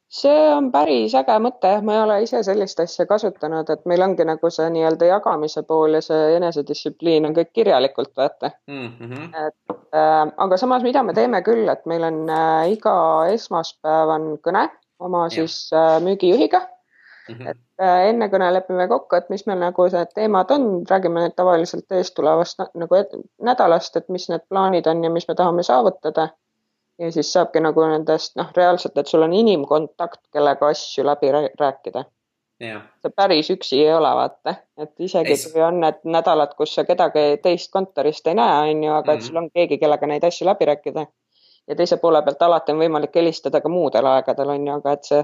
[0.09, 4.03] see on päris äge mõte, jah, ma ei ole ise sellist asja kasutanud, et meil
[4.05, 8.87] ongi nagu see nii-öelda jagamise pool ja see enesedistsipliin on kõik kirjalikult, vaata mm.
[8.99, 9.27] -hmm.
[9.47, 12.95] et äh, aga samas, mida me teeme küll, et meil on äh, iga
[13.33, 15.29] esmaspäev on kõne oma ja.
[15.29, 17.35] siis äh, müügijuhiga mm.
[17.35, 17.49] -hmm.
[17.49, 21.91] et äh, enne kõne lepime kokku, et mis meil nagu need teemad on, räägime tavaliselt
[21.91, 26.29] ees tulevast nagu et, nädalast, et mis need plaanid on ja mis me tahame saavutada
[26.99, 32.05] ja siis saabki nagu nendest noh, reaalselt, et sul on inimkontakt, kellega asju läbi rääkida.
[33.01, 35.43] sa päris üksi ei ole, vaata, et isegi Ees.
[35.53, 39.05] kui on need nädalad, kus sa kedagi teist kontorist ei näe, on ju, aga mm
[39.05, 39.13] -hmm.
[39.13, 39.27] et mhm.
[39.27, 41.05] sul on keegi, kellega neid asju läbi rääkida.
[41.67, 45.03] ja teise poole pealt alati on võimalik helistada ka muudel aegadel, on ju, aga et
[45.03, 45.23] see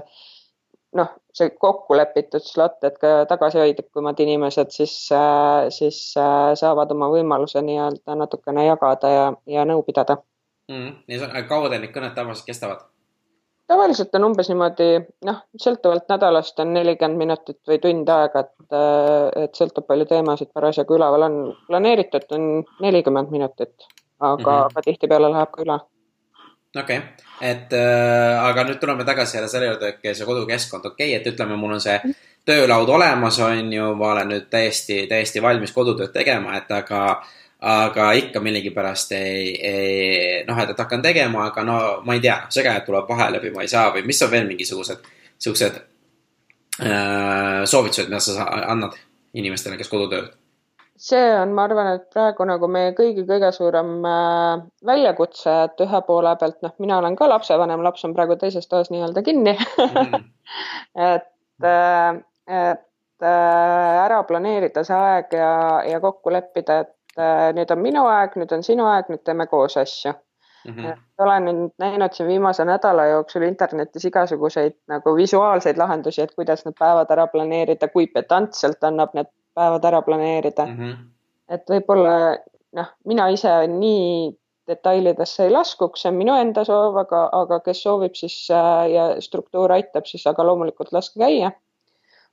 [0.94, 7.62] noh, see kokkulepitud slot, et ka tagasihoidlikumad inimesed siis, äh, siis äh, saavad oma võimaluse
[7.62, 10.16] nii-öelda natukene jagada ja, ja nõu pidada
[10.68, 10.90] mm,.
[11.08, 12.84] ja kaua teil need kõned tavaliselt kestavad?
[13.66, 14.88] tavaliselt on umbes niimoodi,
[15.24, 20.52] noh, sõltuvalt nädalast on nelikümmend minutit või tund aega, et, äh, et sõltub, palju teemasid
[20.54, 21.38] parasjagu üleval on.
[21.68, 22.46] planeeritud on
[22.84, 23.88] nelikümmend minutit,
[24.20, 24.70] aga mm, -hmm.
[24.70, 25.78] aga tihtipeale läheb ka üle.
[26.82, 27.00] okei okay.,
[27.40, 31.32] et äh, aga nüüd tuleme tagasi jälle selle juurde, et see kodukeskkond, okei okay,, et
[31.32, 32.00] ütleme, mul on see
[32.44, 37.22] töölaud olemas, on ju, ma olen nüüd täiesti, täiesti valmis kodutööd tegema, et aga
[37.64, 42.36] aga ikka millegipärast ei, ei noh, et, et hakkan tegema, aga no ma ei tea,
[42.52, 45.80] segajaid tuleb vahele või ma ei saa või mis on veel mingisugused siuksed
[46.84, 48.96] äh, soovitused, mida sa annad
[49.34, 50.32] inimestele, kes kodutööd?
[51.04, 56.00] see on, ma arvan, et praegu nagu meie kõigi kõige suurem äh, väljakutse, et ühe
[56.06, 60.28] poole pealt, noh, mina olen ka lapsevanem, laps on praegu teises toas nii-öelda kinni mm.
[61.14, 62.20] et äh,,
[62.62, 65.54] et äh, ära planeerida see aeg ja,
[65.88, 69.46] ja kokku leppida, et Äh, nüüd on minu aeg, nüüd on sinu aeg, nüüd teeme
[69.46, 70.10] koos asju
[70.64, 70.72] mm.
[70.72, 71.02] -hmm.
[71.22, 76.74] olen nüüd näinud siin viimase nädala jooksul internetis igasuguseid nagu visuaalseid lahendusi, et kuidas need
[76.78, 80.76] päevad ära planeerida, kui pedantselt annab need päevad ära planeerida mm.
[80.78, 81.06] -hmm.
[81.48, 82.16] et võib-olla
[82.72, 84.34] noh, mina ise nii
[84.66, 89.08] detailidesse ei laskuks, see on minu enda soov, aga, aga kes soovib, siis äh, ja
[89.20, 91.52] struktuur aitab, siis aga loomulikult laske käia.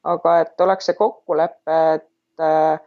[0.04, 2.80] aga et oleks see kokkulepe, et äh,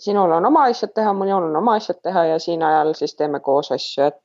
[0.00, 3.40] sinul on oma asjad teha, minul on oma asjad teha ja siin ajal siis teeme
[3.40, 4.20] koos asju, et,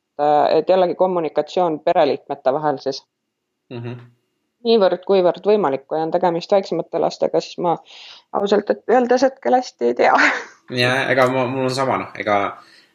[0.57, 3.01] et jällegi kommunikatsioon pereliikmete vahel siis
[3.69, 3.81] mm.
[3.81, 4.05] -hmm.
[4.69, 7.77] niivõrd-kuivõrd võimalik, kui on tegemist väiksemate lastega, siis ma
[8.33, 10.13] ausalt öeldes hetkel hästi ei tea.
[10.83, 12.37] ja ega ma, mul on sama noh, ega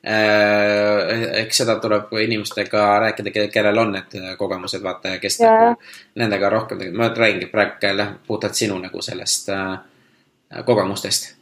[0.06, 5.52] äh, eks seda tuleb inimestega rääkida, kellel on need kogemused, vaata, kes ja.
[5.52, 11.39] nagu nendega rohkem, ma räägingi praegu puhtalt sinu nagu sellest äh, kogemustest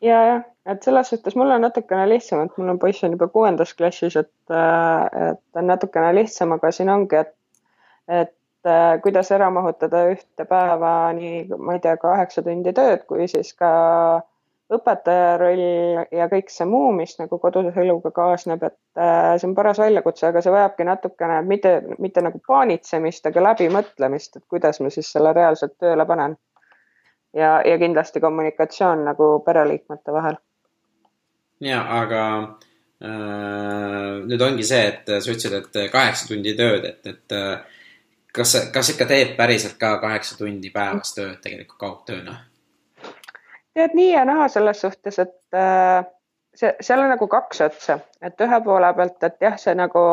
[0.00, 3.28] ja, jah, et selles suhtes mul on natukene lihtsam, et mul on poiss on juba
[3.32, 7.34] kuuendas klassis, et, äh, et on natukene lihtsam, aga siin ongi, et,
[8.08, 13.28] et äh, kuidas ära mahutada ühte päeva nii, ma ei tea, kaheksa tundi tööd, kui
[13.30, 13.70] siis ka
[14.70, 15.62] õpetaja roll
[16.14, 20.28] ja kõik see muu, mis nagu koduse eluga kaasneb, et äh, see on paras väljakutse,
[20.28, 25.34] aga see vajabki natukene mitte, mitte nagu paanitsemist, aga läbimõtlemist, et kuidas ma siis selle
[25.36, 26.38] reaalselt tööle panen
[27.34, 30.36] ja, ja kindlasti kommunikatsioon nagu pereliikmete vahel.
[31.60, 32.22] ja, aga
[33.04, 37.78] äh, nüüd ongi see, et sa ütlesid, et kaheksa tundi tööd, et, et äh,
[38.32, 42.38] kas, kas ikka teed päriselt ka kaheksa tundi päevas tööd tegelikult kaugtööna?
[43.74, 46.02] tead nii ja naa selles suhtes, et äh,
[46.54, 50.04] see, seal on nagu kaks otsa, et ühe poole pealt, et jah, see nagu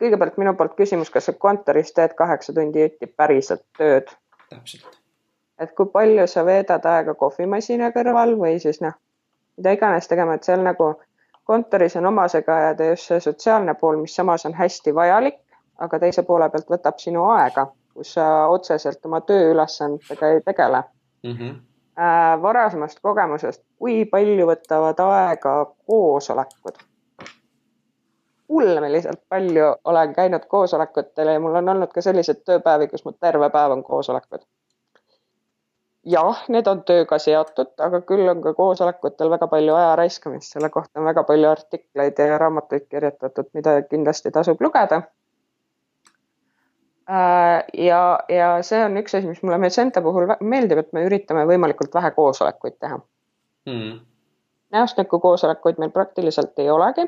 [0.00, 4.10] kõigepealt minu poolt küsimus, kas sa kontoris teed kaheksa tundi jutti päriselt tööd?
[4.48, 5.03] täpselt
[5.58, 8.94] et kui palju sa veedad aega kohvimasina kõrval või siis noh,
[9.56, 10.94] mida iganes tegema, et seal nagu
[11.44, 15.38] kontoris on omasega ajada just see sotsiaalne pool, mis samas on hästi vajalik,
[15.84, 20.82] aga teise poole pealt võtab sinu aega, kus sa otseselt oma tööülesannetega ei tegele
[21.22, 21.36] mm.
[21.38, 21.62] -hmm.
[21.94, 25.52] Äh, varasemast kogemusest, kui palju võtavad aega
[25.86, 26.82] koosolekud?
[28.48, 33.50] ulmeliselt palju olen käinud koosolekutel ja mul on olnud ka selliseid tööpäevi, kus mul terve
[33.50, 34.42] päev on koosolekud
[36.04, 40.70] jah, need on tööga seotud, aga küll on ka koosolekutel väga palju aja raiskamist, selle
[40.72, 45.02] kohta on väga palju artikleid ja raamatuid kirjutatud, mida kindlasti tasub lugeda.
[47.08, 51.92] ja, ja see on üks asi, mis mulle Metsenta puhul meeldib, et me üritame võimalikult
[51.94, 52.96] vähe koosolekuid teha
[53.68, 53.98] mm..
[54.72, 57.04] näostikku koosolekuid meil praktiliselt ei olegi.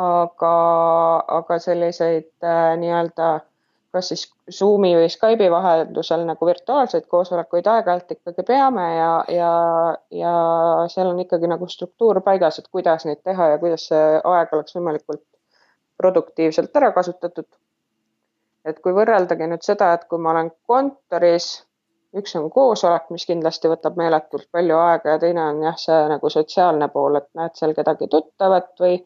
[0.00, 0.54] aga,
[1.40, 3.28] aga selliseid äh, nii-öelda
[3.96, 9.52] kas siis Zoomi või Skype'i vaheldusel nagu virtuaalseid koosolekuid aeg-ajalt ikkagi peame ja, ja,
[10.12, 10.34] ja
[10.92, 14.76] seal on ikkagi nagu struktuur paigas, et kuidas neid teha ja kuidas see aeg oleks
[14.76, 15.24] võimalikult
[15.96, 17.48] produktiivselt ära kasutatud.
[18.66, 21.44] et kui võrreldagi nüüd seda, et kui ma olen kontoris,
[22.18, 26.30] üks on koosolek, mis kindlasti võtab meeletult palju aega ja teine on jah, see nagu
[26.32, 28.98] sotsiaalne pool, et näed seal kedagi tuttavat või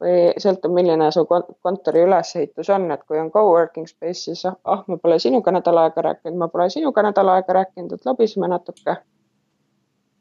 [0.00, 4.84] või sõltub, milline su kontori ülesehitus on, et kui on co-working space, siis ah, ah,
[4.88, 8.96] ma pole sinuga nädal aega rääkinud, ma pole sinuga nädal aega rääkinud, et lobiseme natuke.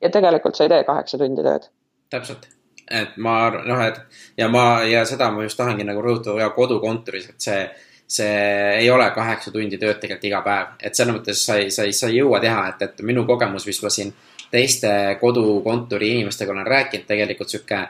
[0.02, 1.70] ja tegelikult sa ei tee kaheksa tundi tööd.
[2.10, 2.48] täpselt,
[2.92, 4.02] et ma noh, et
[4.38, 7.70] ja ma ja seda ma just tahangi nagu rõhutada ja kodukontoris, et see,
[8.08, 8.42] see
[8.82, 11.94] ei ole kaheksa tundi tööd tegelikult iga päev, et selles mõttes sa ei, sa ei,
[11.94, 14.14] sa ei jõua teha, et, et minu kogemus, mis ma siin
[14.52, 17.84] teiste kodukontori inimestega olen rääkinud, tegelikult sihuke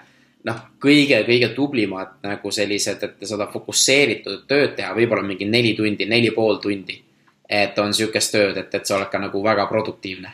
[0.47, 6.31] noh, kõige-kõige tublimad nagu sellised, et seda fokusseeritud tööd teha, võib-olla mingi neli tundi, neli
[6.35, 7.01] pool tundi.
[7.49, 10.31] et on sihukest tööd, et, et sa oled ka nagu väga produktiivne.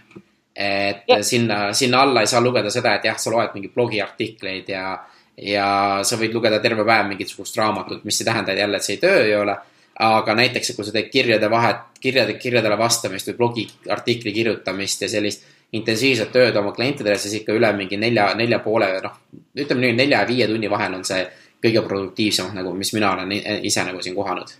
[0.55, 1.23] et ja.
[1.23, 4.99] sinna, sinna alla ei saa lugeda seda, et jah, sa loed mingeid blogiartikleid ja,
[5.37, 5.69] ja
[6.03, 9.35] sa võid lugeda terve päev mingisugust raamatut, mis ei tähenda jälle, et see töö ei
[9.35, 9.57] ole.
[9.95, 15.45] aga näiteks, kui sa teed kirjade vahet, kirjade, kirjadele vastamist või blogiartikli kirjutamist ja sellist
[15.73, 19.17] intensiivset tööd oma klientidele, siis ikka üle mingi nelja, nelja poole, noh,
[19.57, 21.23] ütleme nii, nelja ja viie tunni vahel on see
[21.65, 23.31] kõige produktiivsem nagu, mis mina olen
[23.65, 24.53] ise nagu siin kohanud.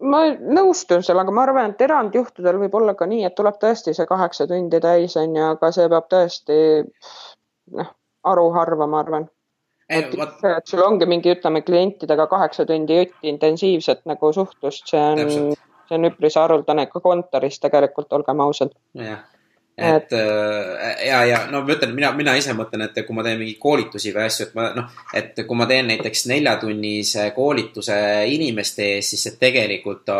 [0.00, 0.20] ma
[0.58, 4.46] nõustun sellega, ma arvan, et erandjuhtudel võib olla ka nii, et tuleb tõesti see kaheksa
[4.50, 6.60] tundi täis, on ju, aga see peab tõesti
[7.76, 7.90] noh,
[8.24, 9.28] haruharva, ma arvan.
[9.88, 10.40] et, What...
[10.56, 15.52] et sul ongi mingi, ütleme, klientidega kaheksa tundi jutti intensiivset nagu suhtlust, see on,
[15.88, 18.72] see on üpris haruldane ka kontoris tegelikult, olgem ausad.
[18.94, 19.26] jah
[19.78, 23.38] et äh, ja, ja no ma ütlen, mina, mina ise mõtlen, et kui ma teen
[23.38, 28.88] mingeid koolitusi või asju, et ma noh, et kui ma teen näiteks neljatunnise koolituse inimeste
[28.96, 30.10] ees, siis et tegelikult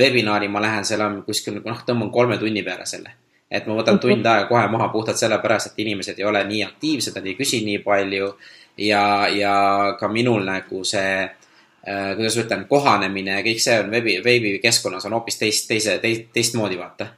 [0.00, 3.18] webinari ma lähen seal on kuskil noh, tõmban kolme tunni peale selle.
[3.52, 7.12] et ma võtan tund aega kohe maha puhtalt sellepärast, et inimesed ei ole nii aktiivsed,
[7.18, 8.32] nad ei küsi nii palju.
[8.80, 9.54] Ja, ja
[10.00, 15.04] ka minul nagu see äh, kuidas ma ütlen, kohanemine ja kõik see on veebi, veebikeskkonnas
[15.04, 17.12] on hoopis teist, teise, teist, teistmoodi vaata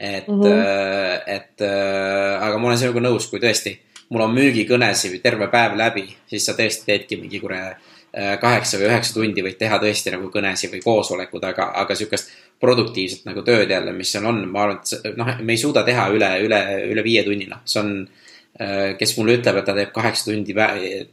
[0.00, 1.22] et mm, -hmm.
[1.26, 3.76] et äh, aga ma olen sinuga nõus, kui tõesti
[4.10, 8.88] mul on müügikõnesid terve päev läbi, siis sa tõesti teedki mingi kure äh, kaheksa või
[8.88, 13.70] üheksa tundi võid teha tõesti nagu kõnesid või koosolekud, aga, aga sihukest produktiivset nagu tööd
[13.70, 16.60] jälle, mis seal on, ma arvan, et noh, me ei suuda teha üle, üle,
[16.90, 17.94] üle viie tunni, noh, see on
[18.98, 20.52] kes mulle ütleb, et ta teeb kaheksa tundi,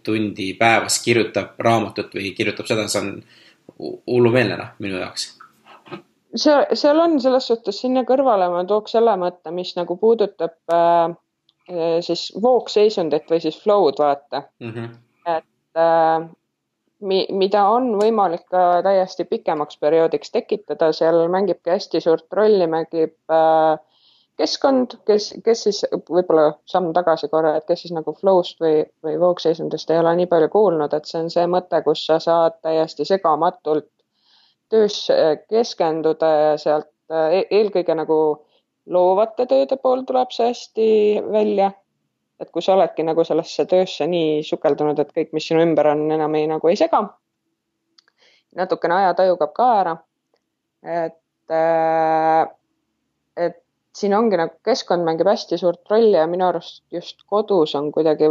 [0.04, 3.13] tundi päevas, kirjutab raamatut või kirjutab seda, see on
[3.78, 5.37] hullumeelne, noh, minu jaoks
[6.36, 11.16] see, seal on selles suhtes sinna kõrvale ma tooks selle mõtte, mis nagu puudutab äh,
[11.72, 14.74] äh siis voogseisundit või siis flow'd vaata mm.
[14.74, 14.94] -hmm.
[15.38, 16.30] et äh,
[17.00, 23.16] mi, mida on võimalik ka täiesti pikemaks perioodiks tekitada, seal mängibki hästi suurt rolli, mängib
[23.32, 23.78] äh,
[24.38, 29.18] keskkond, kes, kes siis võib-olla samm tagasi korra, et kes siis nagu flow'st või, või
[29.22, 33.06] voogseisundist ei ole nii palju kuulnud, et see on see mõte, kus sa saad täiesti
[33.06, 33.90] segamatult
[34.70, 38.20] töös äh, keskenduda ja sealt äh, e-, eelkõige nagu
[38.88, 40.88] loovate tööde pool tuleb see hästi
[41.32, 41.72] välja.
[42.40, 46.04] et kui sa oledki nagu sellesse töösse nii sukeldunud, et kõik, mis sinu ümber on,
[46.14, 47.02] enam ei nagu ei sega.
[48.56, 49.96] natukene ajataju kaob ka ära.
[50.84, 52.44] et, äh,
[53.38, 57.92] et siin ongi nagu keskkond mängib hästi suurt rolli ja minu arust just kodus on
[57.92, 58.30] kuidagi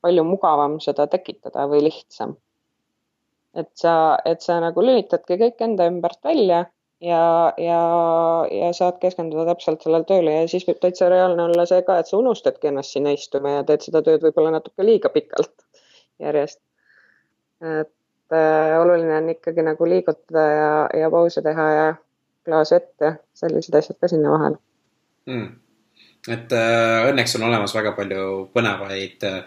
[0.00, 2.38] palju mugavam seda tekitada või lihtsam
[3.54, 3.94] et sa,
[4.26, 6.64] et sa nagu lülitadki kõik enda ümbert välja
[7.00, 7.80] ja, ja,
[8.52, 12.10] ja saad keskenduda täpselt sellele tööle ja siis võib täitsa reaalne olla see ka, et
[12.10, 15.64] sa unustadki ennast sinna istuma ja teed seda tööd võib-olla natuke liiga pikalt
[16.26, 16.60] järjest.
[17.64, 20.70] et äh, oluline on ikkagi nagu liigutada ja,
[21.02, 21.88] ja pause teha ja
[22.46, 24.60] klaas vett ja sellised asjad ka sinna vahele
[25.26, 25.48] mm..
[26.36, 29.42] et äh, õnneks on olemas väga palju põnevaid äh,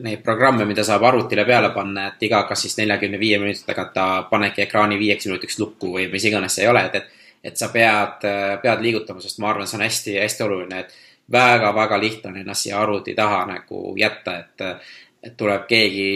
[0.00, 3.92] neid programme, mida saab arvutile peale panna, et iga, kas siis neljakümne viie minuti tagant
[3.94, 7.56] ta panebki ekraani viieks minutiks lukku või mis iganes see ei ole, et, et et
[7.56, 8.24] sa pead,
[8.62, 10.96] pead liigutama, sest ma arvan, see on hästi-hästi oluline, et
[11.32, 14.66] väga-väga lihtne on ennast siia arvuti taha nagu jätta, et
[15.22, 16.10] et tuleb keegi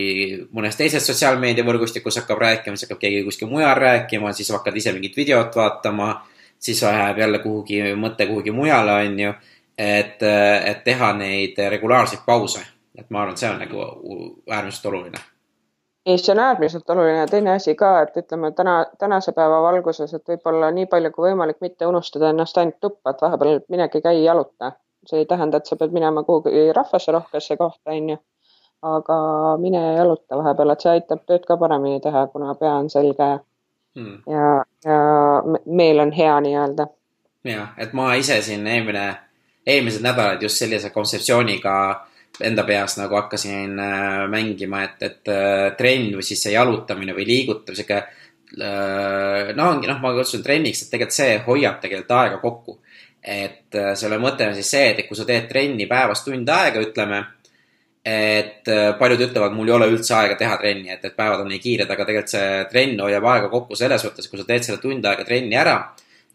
[0.55, 5.16] mõnes teises sotsiaalmeediavõrgustikus hakkab rääkima, siis hakkab keegi kuskil mujal rääkima, siis hakkad ise mingit
[5.18, 6.12] videot vaatama,
[6.59, 9.33] siis läheb jälle kuhugi, mõte kuhugi mujale, on ju.
[9.79, 12.62] et, et teha neid regulaarseid pause
[12.98, 13.85] et ma arvan, et see on nagu
[14.50, 15.20] äärmiselt oluline.
[16.07, 20.14] ei, see on äärmiselt oluline ja teine asi ka, et ütleme täna, tänase päeva valguses,
[20.14, 24.24] et võib-olla nii palju kui võimalik mitte unustada ennast ainult tuppa, et vahepeal minegi käi
[24.24, 24.72] jaluta.
[25.07, 28.16] see ei tähenda, et sa pead minema kuhugi rahvasse rohkesse kohta, onju.
[28.83, 29.16] aga
[29.59, 33.31] mine jaluta vahepeal, et see aitab tööd ka paremini teha, kuna pea on selge
[33.94, 34.22] hmm.
[34.26, 34.98] ja, ja
[35.66, 36.87] meel on hea nii-öelda.
[37.44, 39.07] jah, et ma ise siin eelmine,
[39.66, 41.74] eelmised nädalad just sellise kontseptsiooniga
[42.46, 47.26] enda peas nagu hakkasin äh, mängima, et, et äh, trenn või siis see jalutamine või
[47.28, 49.52] liigutav, sihuke äh,.
[49.57, 52.78] no ongi, noh, ma kutsun trenniks, et tegelikult see hoiab tegelikult aega kokku.
[53.22, 57.22] et selle mõte on siis see, et kui sa teed trenni päevas tund aega, ütleme.
[58.05, 58.66] et
[58.98, 61.90] paljud ütlevad, mul ei ole üldse aega teha trenni, et, et päevad on nii kiired,
[61.90, 65.24] aga tegelikult see trenn hoiab aega kokku selles suhtes, kui sa teed selle tund aega
[65.28, 65.76] trenni ära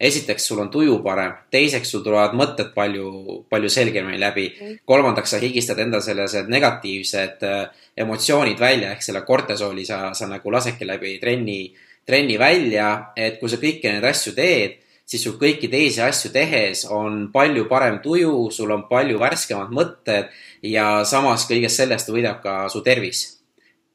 [0.00, 3.10] esiteks, sul on tuju parem, teiseks, sul tulevad mõtted palju,
[3.50, 4.46] palju selgemini läbi.
[4.86, 10.52] kolmandaks, sa higistad enda sellised negatiivsed äh, emotsioonid välja ehk selle kortesooli sa, sa nagu
[10.54, 11.74] lasedki läbi trenni,
[12.06, 16.84] trenni välja, et kui sa kõiki neid asju teed, siis sul kõiki teisi asju tehes
[16.94, 20.30] on palju parem tuju, sul on palju värskemad mõtted
[20.62, 23.24] ja samas kõigest sellest võidab ka su tervis.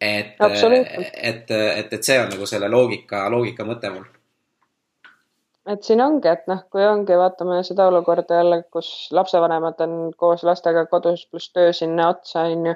[0.03, 0.35] et,
[1.15, 4.03] et, et, et see on nagu selle loogika, loogika mõte mul
[5.67, 10.43] et siin ongi, et noh, kui ongi, vaatame seda olukorda jälle, kus lapsevanemad on koos
[10.43, 12.75] lastega kodus pluss töö sinna otsa, on ju.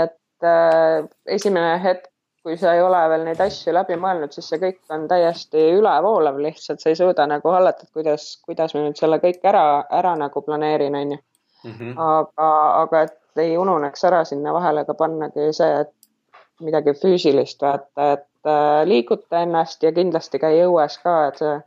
[0.00, 2.10] et äh, esimene hetk,
[2.42, 6.38] kui sa ei ole veel neid asju läbi mõelnud, siis see kõik on täiesti ülevoolav
[6.40, 9.64] lihtsalt, sa ei suuda nagu hallata, et kuidas, kuidas ma nüüd selle kõik ära,
[10.00, 11.24] ära nagu planeerin, on ju.
[11.60, 11.90] Mhm.
[12.00, 18.12] aga, aga et ei ununeks ära sinna vahele ka pannagi see, et midagi füüsilist vaata,
[18.14, 21.58] et äh, liiguta ennast ja kindlasti käi õues ka, et see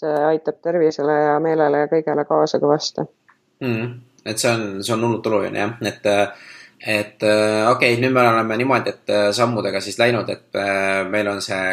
[0.00, 3.04] see aitab tervisele ja meelele ja kõigele kaasa kõvasti
[3.64, 3.90] mm,.
[4.24, 6.06] et see on, see on hullult oluline jah, et,
[6.80, 11.42] et okei okay,, nüüd me oleme niimoodi, et sammudega siis läinud, et äh, meil on
[11.44, 11.64] see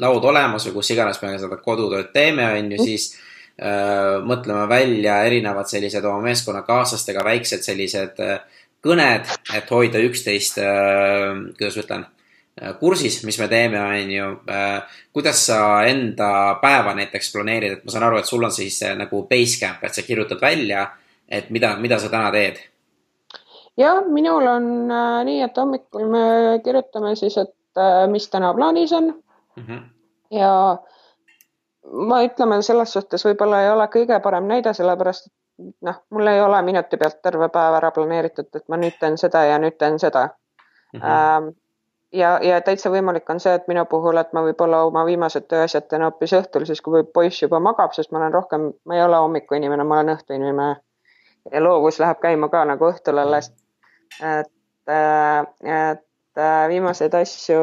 [0.00, 3.10] laud olemas või kus iganes me seda kodutööd teeme, on ju, siis
[3.60, 8.40] äh, mõtleme välja erinevad sellised oma meeskonnakaaslastega väiksed sellised äh,
[8.80, 12.19] kõned, et hoida üksteist äh,, kuidas ütlen Äh,
[12.80, 14.30] kursis, mis me teeme, on ju.
[14.50, 18.80] Äh, kuidas sa enda päeva näiteks planeerid, et ma saan aru, et sul on siis
[18.96, 20.86] nagu Basecamp, et sa kirjutad välja,
[21.28, 22.60] et mida, mida sa täna teed?
[23.80, 26.24] jah, minul on äh, nii, et hommikul me
[26.64, 29.06] kirjutame siis, et äh, mis täna plaanis on
[29.56, 29.64] mm.
[29.66, 29.82] -hmm.
[30.36, 30.50] ja
[32.10, 36.40] ma ütleme selles suhtes võib-olla ei ole kõige parem näide, sellepärast et noh, mul ei
[36.40, 39.98] ole minuti pealt terve päev ära planeeritud, et ma nüüd teen seda ja nüüd teen
[39.98, 40.28] seda
[40.92, 41.00] mm.
[41.00, 41.52] -hmm
[42.12, 45.88] ja, ja täitsa võimalik on see, et minu puhul, et ma võib-olla oma viimased tööasjad
[45.88, 49.20] teen hoopis õhtul, siis kui poiss juba magab, sest ma olen rohkem, ma ei ole
[49.22, 50.70] hommikuinimene, ma olen õhtuinimene.
[51.52, 53.52] ja loovus läheb käima ka nagu õhtul alles.
[54.20, 54.52] et,
[55.64, 56.04] et
[56.68, 57.62] viimaseid asju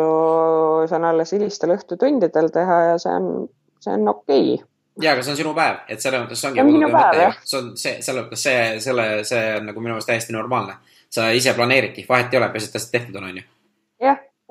[0.90, 3.48] saan alles hilistel õhtutundidel teha ja see on,
[3.84, 4.66] see on okei okay
[5.02, 7.38] ja, aga see on sinu päev, et selles mõttes see ongi minu päev, jah.
[7.46, 10.78] see on see, selles mõttes see, selle, see on nagu minu meelest täiesti normaalne.
[11.10, 13.44] sa ise planeeridki, vahet ei ole, peaasi, et asjad tehtud on, on ju.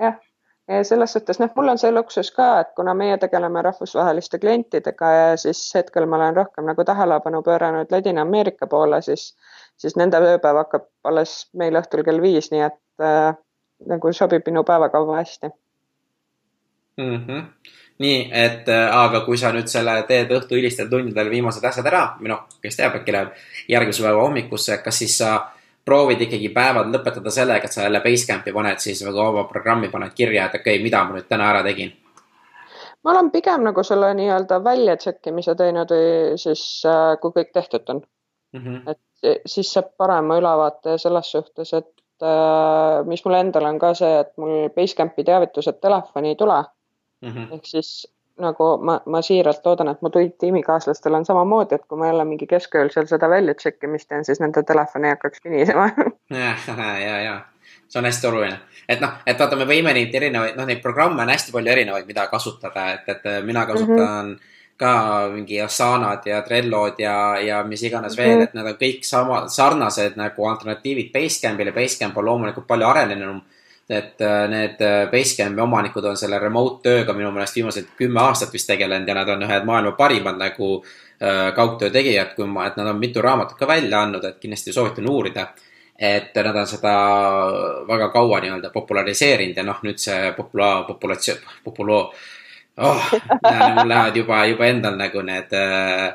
[0.01, 0.19] Jah,
[0.83, 5.37] selles suhtes noh, mul on see luksus ka, et kuna meie tegeleme rahvusvaheliste klientidega ja
[5.41, 9.29] siis hetkel ma olen rohkem nagu tähelepanu pööranud Ladina-Ameerika poole, siis,
[9.79, 13.37] siis nende ööpäev hakkab alles meil õhtul kell viis, nii et äh,
[13.87, 15.53] nagu sobib minu päevakava hästi
[16.97, 17.27] mm.
[17.27, 17.43] -hmm.
[17.99, 22.07] nii, et äh, aga kui sa nüüd selle teed õhtu hilistel tundidel viimased asjad ära
[22.21, 23.29] või noh, kes teab, äkki läheb
[23.69, 25.37] järgmise päeva hommikusse, kas siis sa
[25.87, 30.15] proovid ikkagi päevad lõpetada sellega, et sa jälle Basecampi paned siis nagu oma programmi paned
[30.15, 31.95] kirja, et okei okay,, mida ma nüüd täna ära tegin?
[33.05, 35.93] ma olen pigem nagu selle nii-öelda välja tšekkimise teinud
[36.43, 38.03] siis äh, kui kõik tehtud on
[38.53, 38.65] mm.
[38.65, 38.91] -hmm.
[38.91, 44.19] et siis saab parema ülevaate selles suhtes, et äh, mis mul endal on ka see,
[44.21, 46.59] et mul Basecampi teavitused telefoni ei tule
[47.23, 47.31] mm.
[47.31, 47.55] -hmm.
[47.55, 52.11] ehk siis nagu ma, ma siiralt loodan, et mu tiimikaaslastel on samamoodi, et kui ma
[52.11, 55.89] jälle mingi keskööl seda välja tšekkimist teen, siis nende telefon ei hakkaks kinisema.
[56.43, 56.57] ja,
[57.01, 57.37] ja, ja
[57.89, 61.23] see on hästi oluline, et noh, et vaata, me võime neid erinevaid, noh, neid programme
[61.23, 64.55] on hästi palju erinevaid, mida kasutada, et, et mina kasutan mm -hmm.
[64.77, 64.93] ka
[65.33, 68.45] mingi Asanad ja Trellod ja, ja mis iganes veel mm, -hmm.
[68.45, 71.73] et need on kõik sama, sarnased nagu alternatiivid Basecampile.
[71.73, 73.41] Basecamp on loomulikult palju arenenum
[73.89, 78.55] et äh, need äh, Basecampi omanikud on selle remote tööga minu meelest viimased kümme aastat
[78.55, 82.77] vist tegelenud ja nad on ühed maailma parimad nagu äh, kaugtöö tegijad, kui ma, et
[82.81, 85.49] nad on mitu raamatut ka välja andnud, et kindlasti soovitan uurida.
[85.99, 86.91] et nad on seda
[87.89, 92.11] väga kaua nii-öelda populariseerinud ja noh, nüüd see popula-, populatsioon, populo-,
[92.77, 93.07] oh,
[93.79, 96.11] mul lähevad juba, juba endal nagu need äh,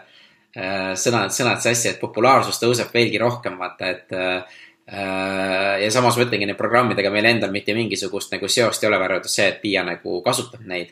[0.93, 4.61] sõnad, sõnad sassi, et populaarsus tõuseb veelgi rohkem, vaata, et äh,
[4.91, 9.15] ja samas ma ütlengi, nende programmidega meil endal mitte mingisugust nagu seost ei ole, välja
[9.15, 10.91] arvatud see, et Piia nagu kasutab neid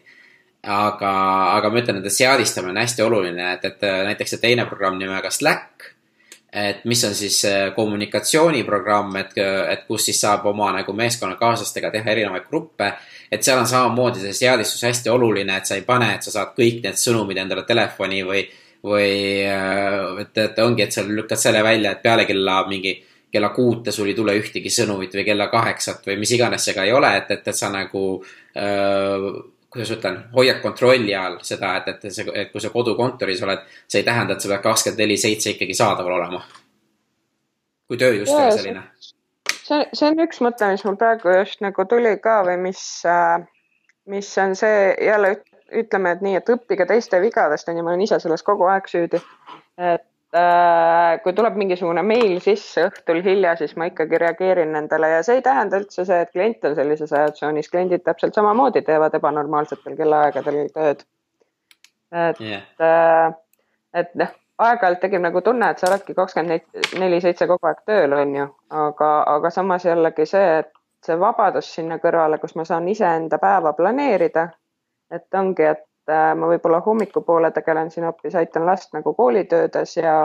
[0.64, 1.12] aga,
[1.58, 5.32] aga ma ütlen, et seadistamine on hästi oluline, et, et näiteks see teine programm nimega
[5.36, 5.90] Slack
[6.54, 9.36] et mis on siis äh, kommunikatsiooniprogramm, et,
[9.70, 12.94] et kus siis saab oma nagu meeskonnakaaslastega teha erinevaid gruppe.
[13.32, 16.56] et seal on samamoodi see seadistus hästi oluline, et sa ei pane, et sa saad
[16.58, 18.42] kõik need sõnumid endale telefoni või,
[18.84, 19.12] või
[19.46, 22.96] äh, et, et ongi, et sa lükkad selle välja, et peale kella mingi
[23.32, 26.86] kella kuute sul ei tule ühtegi sõnumit või kella kaheksat või mis iganes see ka
[26.88, 31.76] ei ole, et, et, et sa nagu öö, äh, kuidas ütlen, hoiad kontrolli all seda,
[31.78, 35.04] et, et see, et kui sa kodukontoris oled, see ei tähenda, et sa pead kakskümmend
[35.04, 36.42] neli seitse ikkagi saadaval olema.
[37.88, 38.84] kui töö just on selline.
[39.50, 43.38] see, see on üks mõte, mis mul praegu just nagu tuli ka või mis, äh,
[44.10, 45.36] mis on see jälle
[45.70, 48.90] ütleme, et nii, et õppige teiste vigadest on ju, ma olen ise selles kogu aeg
[48.90, 49.22] süüdi.
[49.78, 50.09] et
[51.24, 55.46] kui tuleb mingisugune meil sisse õhtul hilja, siis ma ikkagi reageerin nendele ja see ei
[55.46, 61.02] tähenda üldse see, et klient on sellises ajatsoonis, kliendid täpselt samamoodi teevad ebanormaalsetel kellaaegadel tööd.
[62.14, 63.34] et yeah.,
[63.94, 64.30] et noh,
[64.62, 68.48] aeg-ajalt tekib nagu tunne, et sa oledki kakskümmend neli seitse kogu aeg tööl, on ju,
[68.86, 70.70] aga, aga samas jällegi see, et
[71.06, 74.46] see vabadus sinna kõrvale, kus ma saan iseenda päeva planeerida,
[75.10, 80.18] et ongi, et Äh, ma võib-olla hommikupoole tegelen siin hoopis, aitan last nagu koolitöödes ja,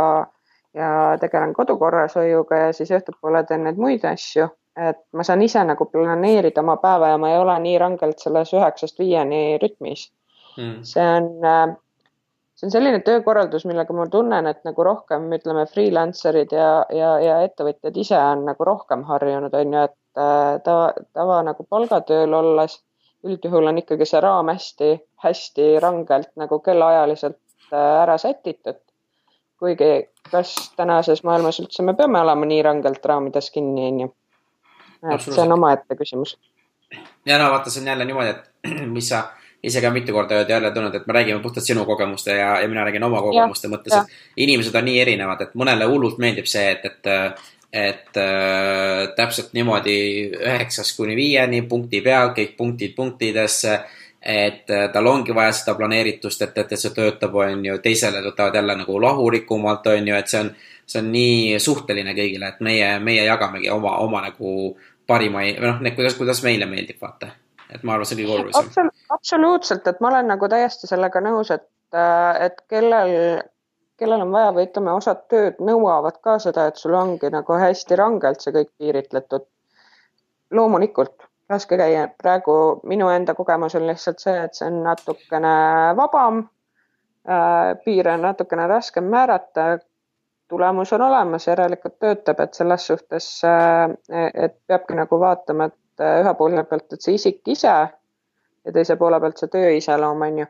[0.75, 4.49] ja tegelen kodukorrashoiuga ja siis õhtupoole teen neid muid asju.
[4.75, 8.51] et ma saan ise nagu planeerida oma päeva ja ma ei ole nii rangelt selles
[8.53, 10.09] üheksast viieni rütmis
[10.57, 10.81] mm..
[10.83, 11.77] see on, äh,
[12.55, 17.39] see on selline töökorraldus, millega ma tunnen, et nagu rohkem ütleme, freelancer'id ja, ja, ja
[17.47, 22.81] ettevõtjad ise on nagu rohkem harjunud, on ju, et äh, tava, tava nagu palgatööl olles
[23.25, 24.91] üldjuhul on ikkagi see raam hästi,
[25.25, 27.39] hästi rangelt nagu kellaajaliselt
[27.73, 28.81] äh, ära sätitud.
[29.59, 34.11] kuigi kas tänases maailmas üldse me peame olema nii rangelt raamides kinni, on ju.
[35.15, 36.37] et see on omaette küsimus.
[37.27, 38.51] ja no vaata, see on jälle niimoodi, et
[38.97, 39.25] mis sa
[39.65, 42.69] ise ka mitu korda oled jälle tulnud, et me räägime puhtalt sinu kogemuste ja, ja
[42.69, 46.49] mina räägin oma kogemuste ja, mõttes, et inimesed on nii erinevad, et mõnele hullult meeldib
[46.51, 47.13] see, et, et
[47.75, 49.97] et äh, täpselt niimoodi
[50.31, 53.81] üheksast kuni viieni punkti peal, kõik punktid punktidesse.
[54.25, 58.23] et äh, tal ongi vaja seda planeeritust, et, et, et see töötab, on ju, teisele
[58.25, 60.49] võtavad jälle nagu rahulikumalt, on ju, et see on,
[60.87, 64.55] see on nii suhteline kõigile, et meie, meie jagamegi oma, oma nagu
[65.11, 67.35] parimaid või noh, kuidas, kuidas meile meeldib, vaata.
[67.69, 68.89] et ma arvan, see on kõige olulisem.
[69.19, 73.43] absoluutselt, et ma olen nagu täiesti sellega nõus, et, äh, et kellel
[74.01, 77.99] kellel on vaja või ütleme, osad tööd nõuavad ka seda, et sul ongi nagu hästi
[77.99, 79.47] rangelt see kõik piiritletud.
[80.55, 85.55] loomulikult raske käia, praegu minu enda kogemus on lihtsalt see, et see on natukene
[85.97, 86.45] vabam
[87.29, 87.75] äh,.
[87.85, 89.79] piire on natukene raskem määrata.
[90.49, 93.91] tulemus on olemas, järelikult töötab, et selles suhtes äh,,
[94.35, 97.69] et peabki nagu vaatama, et äh, ühe poole pealt, et see isik ise
[98.65, 100.47] ja teise poole pealt see töö iseloom on ju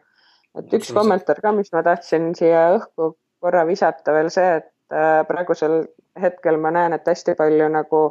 [0.58, 3.14] et üks kommentaar ka, mis ma tahtsin siia õhku
[3.44, 5.82] korra visata veel see, et äh, praegusel
[6.20, 8.02] hetkel ma näen, et hästi palju nagu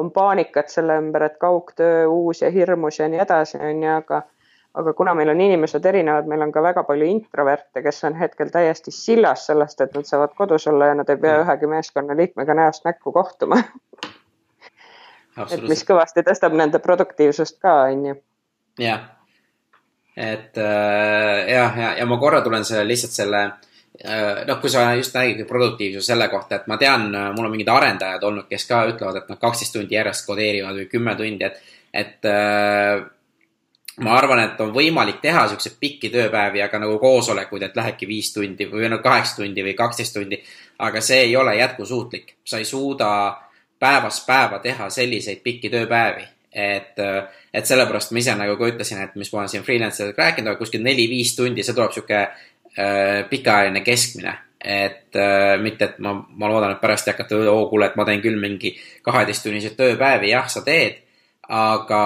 [0.00, 4.22] on paanikat selle ümber, et kaugtöö uus ja hirmus ja nii edasi, on ju, aga
[4.80, 8.52] aga kuna meil on inimesed erinevad, meil on ka väga palju introverte, kes on hetkel
[8.54, 11.46] täiesti sillas sellest, et nad saavad kodus olla ja nad ei pea mm.
[11.46, 13.58] ühegi meeskonnaliikmega näost näkku kohtuma
[15.54, 18.14] et mis kõvasti tõstab nende produktiivsust ka, on ju.
[18.86, 19.08] jah,
[20.14, 23.66] et äh, jah, ja, ja ma korra tulen selle lihtsalt selle Äh,
[24.46, 27.68] noh, kui sa just räägid produktiivsuse selle kohta, et ma tean, äh, mul on mingid
[27.68, 31.60] arendajad olnud, kes ka ütlevad, et nad kaksteist tundi järjest kodeerivad või kümme tundi, et,
[31.92, 33.02] et äh,
[34.00, 38.32] ma arvan, et on võimalik teha siukseid pikki tööpäevi, aga nagu koosolekuid, et lähebki viis
[38.32, 40.40] tundi või no kaheksa tundi või kaksteist tundi.
[40.78, 43.36] aga see ei ole jätkusuutlik, sa ei suuda
[43.78, 49.02] päevast päeva teha selliseid pikki tööpäevi, et, äh, et sellepärast ma ise nagu ka ütlesin,
[49.04, 52.49] et mis ma olen siin freelancer'iga rääkinud, aga kuskil neli-viis tundi, see tuleb sihuke Äh,
[53.30, 54.38] pikaajaline keskmine.
[54.64, 58.04] et äh, mitte, et ma, ma loodan, et pärast ei hakata, oo kuule, et ma
[58.04, 60.98] teen küll mingi kaheteisttunniseid tööpäevi, jah, sa teed.
[61.48, 62.02] aga,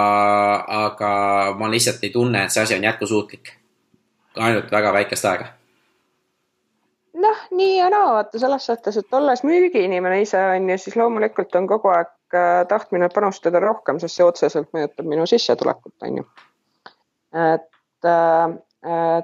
[0.87, 1.11] aga
[1.59, 3.53] ma lihtsalt ei tunne, et see asi on jätkusuutlik.
[4.37, 5.51] ainult väga väikest aega
[7.25, 11.55] noh, nii ja naa, vaata selles suhtes, et olles müügiinimene ise on ju, siis loomulikult
[11.59, 16.27] on kogu aeg äh, tahtmine panustada rohkem, sest see otseselt mõjutab minu sissetulekut, on ju.
[17.51, 17.71] et,
[18.07, 18.15] et
[18.85, 19.23] Äh,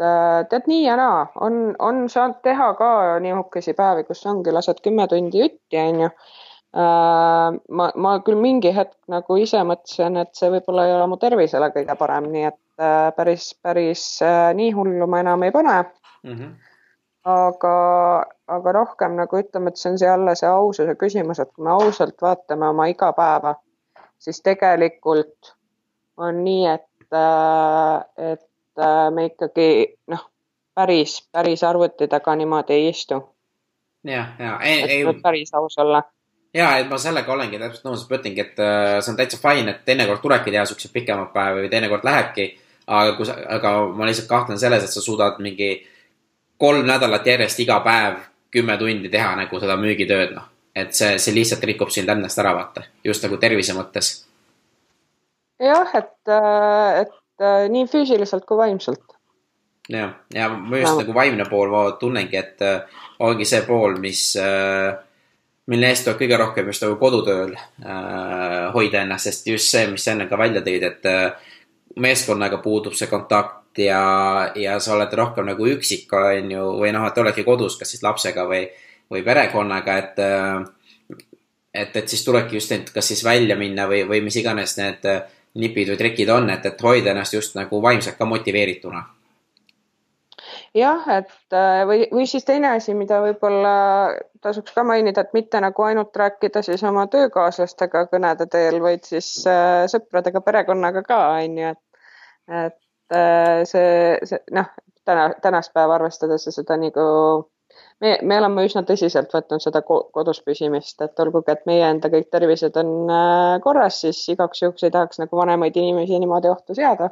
[0.00, 2.92] tead nii ja naa, on, on saanud teha ka
[3.24, 6.10] nihukesi päevi, kus ongi, lased kümme tundi jutti, onju.
[6.70, 11.18] Äh, ma, ma küll mingi hetk nagu ise mõtlesin, et see võib-olla ei ole mu
[11.20, 14.04] tervisele kõige parem, nii et äh, päris, päris
[14.54, 16.34] nii hullu ma enam ei pane mm.
[16.34, 16.58] -hmm
[17.24, 17.74] aga,
[18.48, 21.74] aga rohkem nagu ütleme, et see on see jälle see aususe küsimus, et kui me
[21.74, 23.54] ausalt vaatame oma igapäeva,
[24.18, 25.54] siis tegelikult
[26.20, 28.49] on nii, et, äh, et äh,
[29.14, 29.66] me ikkagi
[30.12, 30.24] noh,
[30.74, 33.20] päris, päris arvuti taga niimoodi ei istu.
[34.04, 35.04] ja, ja ei, ei.
[35.22, 36.02] päris aus olla
[36.54, 39.74] ja, et ma sellega olengi täpselt nõus, ma ütlengi, et äh, see on täitsa fine,
[39.74, 42.50] et teinekord tulebki teha siukseid pikemaid päevi või teinekord lähebki.
[42.90, 45.70] aga kui sa, aga ma lihtsalt kahtlen selles, et sa suudad mingi
[46.58, 48.18] kolm nädalat järjest iga päev
[48.50, 50.48] kümme tundi teha nagu seda müügitööd, noh.
[50.74, 54.10] et see, see lihtsalt rikub sind endast ära, vaata, just nagu tervise mõttes.
[55.62, 59.16] jah, et, äh, et äh, nii füüsiliselt kui vaimselt.
[59.90, 60.98] jah, ja ma just ja.
[61.02, 62.66] nagu vaimne pool, ma tunnengi, et
[63.26, 64.92] ongi see pool, mis äh,
[65.70, 70.04] mille eest tuleb kõige rohkem just nagu kodutööl äh, hoida ennast, sest just see, mis
[70.04, 71.56] sa enne ka välja tõid, et äh,
[72.00, 74.02] meeskonnaga puudub see kontakt ja,
[74.58, 78.02] ja sa oled rohkem nagu üksik, on ju, või noh, et oledki kodus, kas siis
[78.06, 78.64] lapsega või,
[79.10, 81.18] või perekonnaga, et äh,
[81.70, 85.06] et, et siis tulebki just need, kas siis välja minna või, või mis iganes need
[85.06, 85.20] äh,
[85.54, 89.02] nipid või trikid on, et, et hoida ennast just nagu vaimselt ka motiveerituna.
[90.74, 93.72] Jah, et äh, või, või siis teine asi, mida võib-olla
[94.42, 99.32] tasuks ka mainida, et mitte nagu ainult rääkida siis oma töökaaslastega kõnede teel, vaid siis
[99.50, 102.06] äh, sõpradega, perekonnaga ka on ju, et,
[102.62, 103.90] et äh, see,
[104.30, 104.70] see noh,
[105.04, 107.06] täna, tänast päeva arvestades ja seda nagu
[108.00, 112.30] me, me oleme üsna tõsiselt võtnud seda kodus püsimist, et olgugi, et meie enda kõik
[112.32, 117.10] tervised on äh, korras, siis igaks juhuks ei tahaks nagu vanemaid inimesi niimoodi ohtu seada.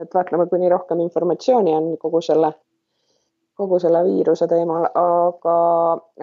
[0.00, 2.54] et vaatleme, kuni rohkem informatsiooni on kogu selle
[3.56, 5.56] kogu selle viiruse teemal, aga,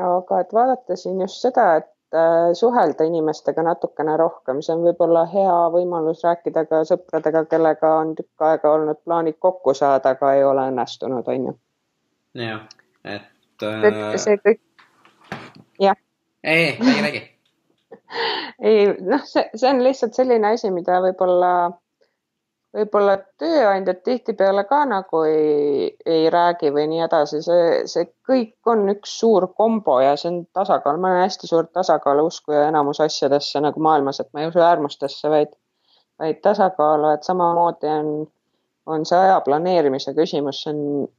[0.07, 5.23] aga et vaadata siin just seda, et äh, suhelda inimestega natukene rohkem, see on võib-olla
[5.29, 10.43] hea võimalus rääkida ka sõpradega, kellega on tükk aega olnud plaanid kokku saada, aga ei
[10.43, 11.57] ole õnnestunud, on ju.
[12.43, 12.65] jah,
[13.05, 14.15] et äh....
[14.21, 14.61] see kõik,
[15.79, 15.99] jah.
[16.43, 17.21] ei, ei, räägi, räägi
[18.69, 21.53] ei, noh, see, see on lihtsalt selline asi, mida võib-olla
[22.75, 28.85] võib-olla tööandjad tihtipeale ka nagu ei, ei räägi või nii edasi, see, see kõik on
[28.93, 33.61] üks suur kombo ja see on tasakaal, ma olen hästi suur tasakaalu uskuja enamus asjadesse
[33.65, 35.55] nagu maailmas, et ma ei usu äärmustesse, vaid,
[36.21, 38.11] vaid tasakaalu, et samamoodi on,
[38.85, 41.09] on see aja planeerimise küsimus, see on,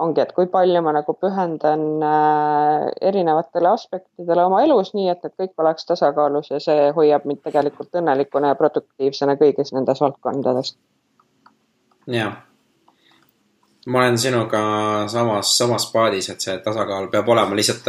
[0.00, 5.36] ongi, et kui palju ma nagu pühendan äh, erinevatele aspektidele oma elus, nii et need
[5.42, 10.74] kõik oleks tasakaalus ja see hoiab mind tegelikult õnnelikuna ja produktiivsena kõigis nendes valdkondades
[12.06, 12.36] jah.
[13.86, 14.62] ma olen sinuga
[15.08, 17.88] samas, samas paadis, et see tasakaal peab olema lihtsalt,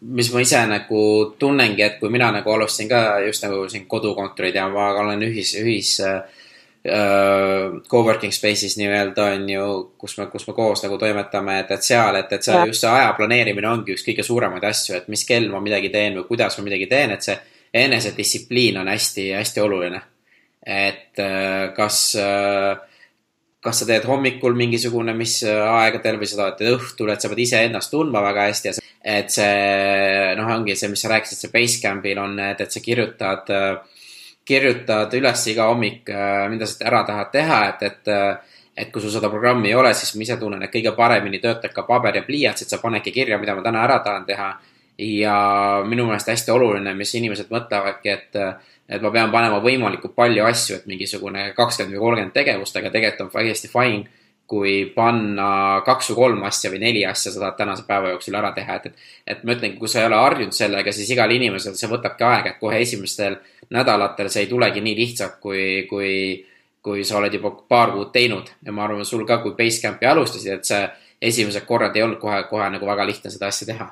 [0.00, 1.00] mis ma ise nagu
[1.38, 5.54] tunnengi, et kui mina nagu alustasin ka just nagu siin kodukontorid ja ma olen ühis,
[5.60, 6.20] ühis äh,
[6.86, 9.64] co-working space'is nii-öelda on ju,
[9.98, 12.92] kus me, kus me koos nagu toimetame, et, et seal, et, et see just see
[12.92, 16.58] aja planeerimine ongi üks kõige suuremaid asju, et mis kell ma midagi teen või kuidas
[16.58, 17.36] ma midagi teen, et see
[17.82, 20.00] enesedistsipliin on hästi-hästi oluline.
[20.68, 22.78] et äh, kas äh,
[23.60, 27.90] kas sa teed hommikul mingisugune, mis aegadel või sa teed õhtul, et sa pead iseennast
[27.92, 32.20] tundma väga hästi ja see, et see noh, ongi see, mis sa rääkisid, see Basecampil
[32.22, 33.50] on, et, et sa kirjutad,
[34.48, 36.08] kirjutad üles iga hommik,
[36.50, 38.14] mida sa ära tahad teha, et, et
[38.78, 41.72] et kui sul seda programmi ei ole, siis ma ise tunnen, et kõige paremini töötab
[41.74, 44.50] ka paber ja pliiats, et sa panedki kirja, mida ma täna ära tahan teha.
[44.98, 45.34] ja
[45.86, 48.38] minu meelest hästi oluline, mis inimesed mõtlevadki, et
[48.88, 53.26] et ma pean panema võimalikult palju asju, et mingisugune kakskümmend või kolmkümmend tegevust, aga tegelikult
[53.26, 54.08] on täiesti fine,
[54.48, 58.52] kui panna kaks või kolm asja või neli asja sa tahad tänase päeva jooksul ära
[58.56, 59.02] teha, et, et,
[59.34, 62.54] et ma ütlengi, kui sa ei ole harjunud sellega, siis igal inimesel see võtabki aega,
[62.54, 63.36] et kohe esimestel
[63.76, 66.12] nädalatel see ei tulegi nii lihtsalt, kui, kui,
[66.84, 68.48] kui sa oled juba paar kuud teinud.
[68.64, 70.82] Ja ma arvan, sul ka, kui Basecampi alustasid, et see
[71.28, 73.90] esimesed korrad ei olnud kohe, kohe nagu väga lihtne seda asja teha.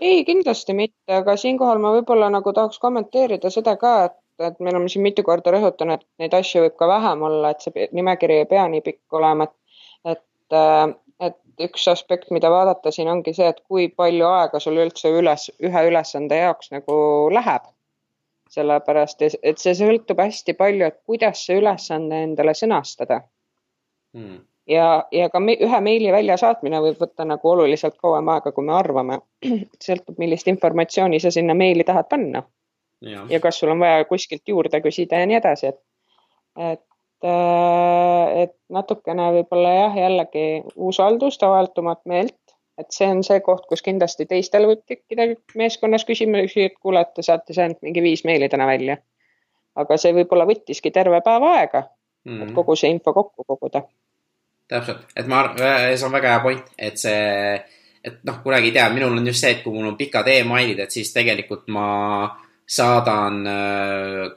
[0.00, 4.16] Ei, kindlasti mitte, aga siinkohal ma võib-olla nagu tahaks kommenteerida seda ka, et,
[4.46, 7.66] et me oleme siin mitu korda rõhutanud, et neid asju võib ka vähem olla, et
[7.66, 10.84] see nimekiri ei pea nii pikk olema, et, et, äh,
[11.28, 15.50] et üks aspekt, mida vaadata siin ongi see, et kui palju aega sul üldse üles,
[15.60, 16.96] ühe ülesande jaoks nagu
[17.34, 17.68] läheb.
[18.50, 23.20] sellepärast, et see sõltub hästi palju, et kuidas see ülesanne endale sõnastada
[24.10, 28.66] hmm ja, ja ka me, ühe meili väljasaatmine võib võtta nagu oluliselt kauem aega, kui
[28.66, 29.20] me arvame.
[29.86, 32.44] sõltub, millist informatsiooni sa sinna meili tahad panna.
[33.02, 35.80] Ja kas sul on vaja kuskilt juurde küsida ja nii edasi, et,
[36.70, 36.86] et,
[37.24, 40.46] äh, et natukene võib-olla jah, jällegi
[40.76, 46.68] usaldust, avaldumat meelt, et see on see koht, kus kindlasti teistel võib tekkida meeskonnas küsimusi,
[46.70, 49.00] et kuule, et te saates ainult mingi viis meili täna välja.
[49.80, 52.48] aga see võib-olla võttiski terve päeva aega mm, -hmm.
[52.48, 53.84] et kogu see info kokku koguda
[54.70, 55.58] täpselt, et ma arvan,
[55.96, 57.54] see on väga hea point, et see,
[58.04, 60.78] et noh, kunagi ei tea, minul on just see, et kui mul on pikad emailid,
[60.84, 61.86] et siis tegelikult ma
[62.70, 63.42] saadan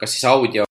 [0.00, 0.64] kas siis audio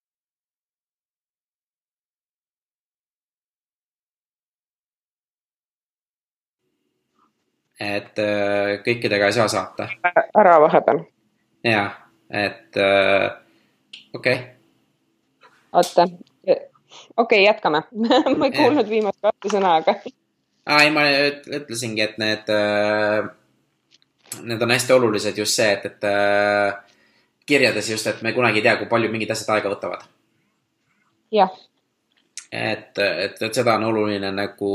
[7.84, 9.88] et äh, kõikidega ei saa saata.
[10.40, 11.04] ära vahepeal.
[11.66, 11.96] jah,
[12.30, 13.30] et äh,
[14.14, 14.46] okei okay..
[15.74, 16.08] oota,
[16.48, 16.60] okei
[17.18, 17.84] okay,, jätkame
[18.38, 19.98] ma ei kuulnud viimast kahte sõna, aga.
[20.66, 21.08] aa, ei, ma
[21.60, 26.93] ütlesingi, et need, äh, need on hästi olulised just see, et, et
[27.46, 30.08] kirjades just, et me kunagi ei tea, kui palju mingid asjad aega võtavad.
[31.32, 31.54] jah.
[32.52, 34.74] et, et, et seda on oluline nagu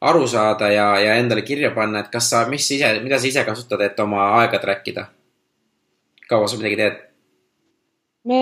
[0.00, 3.44] aru saada ja, ja endale kirja panna, et kas sa, mis ise, mida sa ise
[3.44, 5.06] kasutad, et oma aega track ida?
[6.30, 6.98] kaua sa midagi teed?
[8.30, 8.40] me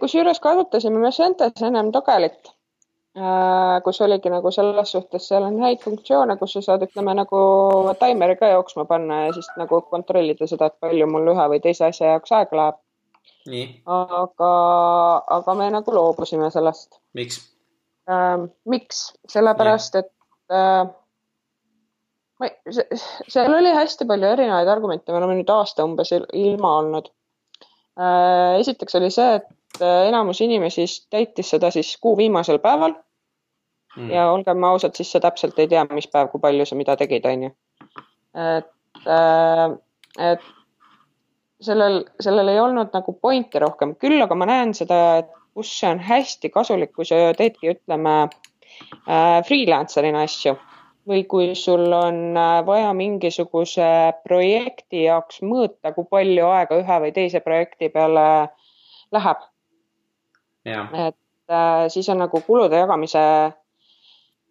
[0.00, 2.52] kusjuures kasutasime Messentes ennem Dogelit,
[3.84, 7.42] kus oligi nagu selles suhtes, seal on häid funktsioone, kus sa saad, ütleme nagu
[8.00, 11.86] taimeri ka jooksma panna ja siis nagu kontrollida seda, et palju mul ühe või teise
[11.86, 12.80] asja jaoks aega läheb.
[13.86, 14.50] aga,
[15.38, 16.98] aga me nagu loobusime sellest.
[17.14, 17.38] miks
[18.10, 18.50] ähm,?
[18.64, 19.12] miks?
[19.30, 20.10] sellepärast, et
[20.50, 20.90] äh,
[22.40, 22.50] ma
[23.30, 27.12] seal oli hästi palju erinevaid argumente, me oleme nüüd aasta umbes ilma olnud
[27.94, 28.58] äh,.
[28.58, 32.98] esiteks oli see, et äh, enamus inimesi täitis seda siis kuu viimasel päeval
[33.96, 34.10] mm..
[34.10, 37.26] ja olgem ausad, siis sa täpselt ei tea, mis päev, kui palju sa mida tegid,
[37.30, 37.52] onju.
[38.34, 39.66] et äh,,
[40.30, 40.50] et
[41.64, 45.90] sellel, sellel ei olnud nagu pointi rohkem, küll aga ma näen seda, et kus see
[45.90, 48.16] on hästi kasulik, kui sa teedki, ütleme
[49.04, 50.54] Äh, freelancer'ina asju
[51.08, 53.88] või kui sul on äh, vaja mingisuguse
[54.24, 58.24] projekti jaoks mõõta, kui palju aega ühe või teise projekti peale
[59.12, 59.44] läheb.
[60.64, 63.24] et äh, siis on nagu kulude jagamise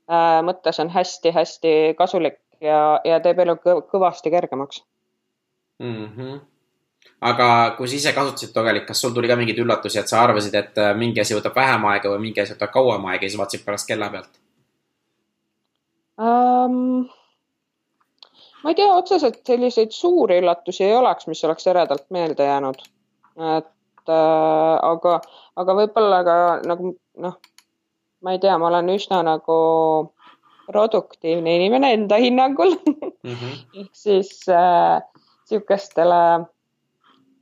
[0.10, 3.56] mõttes on hästi-hästi kasulik ja, ja teeb elu
[3.92, 4.84] kõvasti kergemaks
[5.80, 6.10] mm.
[6.16, 6.42] -hmm
[7.24, 7.48] aga
[7.78, 10.80] kui sa ise kasutasid Dogelit, kas sul tuli ka mingeid üllatusi, et sa arvasid, et
[10.80, 13.66] äh, mingi asi võtab vähem aega või mingi asi võtab kauem aega ja siis vaatasid
[13.66, 14.40] pärast kella pealt
[16.20, 17.06] um,?
[18.64, 22.84] ma ei tea, otseselt selliseid suuri üllatusi ei oleks, mis oleks eredalt meelde jäänud.
[23.58, 25.20] et äh, aga,
[25.64, 26.38] aga võib-olla ka
[26.68, 26.96] nagu
[27.28, 27.40] noh,
[28.24, 29.58] ma ei tea, ma olen üsna nagu
[30.68, 33.56] produktiivne inimene enda hinnangul mm -hmm.
[33.82, 35.02] ehk siis äh,
[35.46, 36.46] sihukestele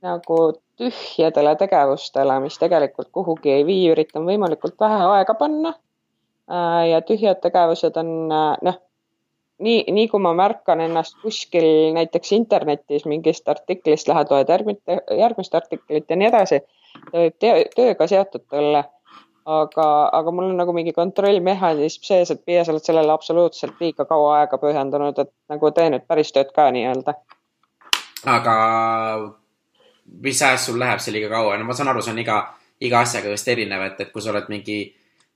[0.02, 0.38] nagu
[0.76, 5.74] tühjadele tegevustele, mis tegelikult kuhugi ei vii, üritan võimalikult vähe aega panna.
[6.50, 8.80] Äh, ja tühjad tegevused on äh, noh,
[9.62, 14.82] nii, nii kui ma märkan ennast kuskil näiteks internetis mingist artiklist, lähed loed järgmist,
[15.18, 16.60] järgmist artiklit ja nii edasi.
[17.12, 18.84] ta võib tööga seotud olla,
[19.46, 24.06] aga, aga mul on nagu mingi kontrollmehhanism sees, et Piia, sa oled sellele absoluutselt liiga
[24.08, 27.14] kaua aega pühendunud, et nagu tee nüüd päris tööd ka nii-öelda.
[28.32, 28.56] aga
[30.22, 32.40] mis ajast sul läheb see liiga kaua, no ma saan aru, see on iga,
[32.80, 34.80] iga asjaga vist erinev, et, et kui sa oled mingi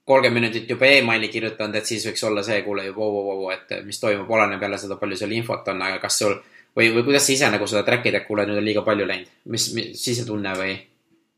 [0.07, 3.81] kolmkümmend minutit juba emaili kirjutanud, et siis võiks olla see, kuule, vau, vau, vau, et
[3.85, 6.37] mis toimub, oleneb jälle seda, palju seal infot on, aga kas sul
[6.77, 9.33] või, või kuidas sa ise nagu seda track'id, et kuule, nüüd on liiga palju läinud,
[9.51, 10.77] mis, mis sisetunne või?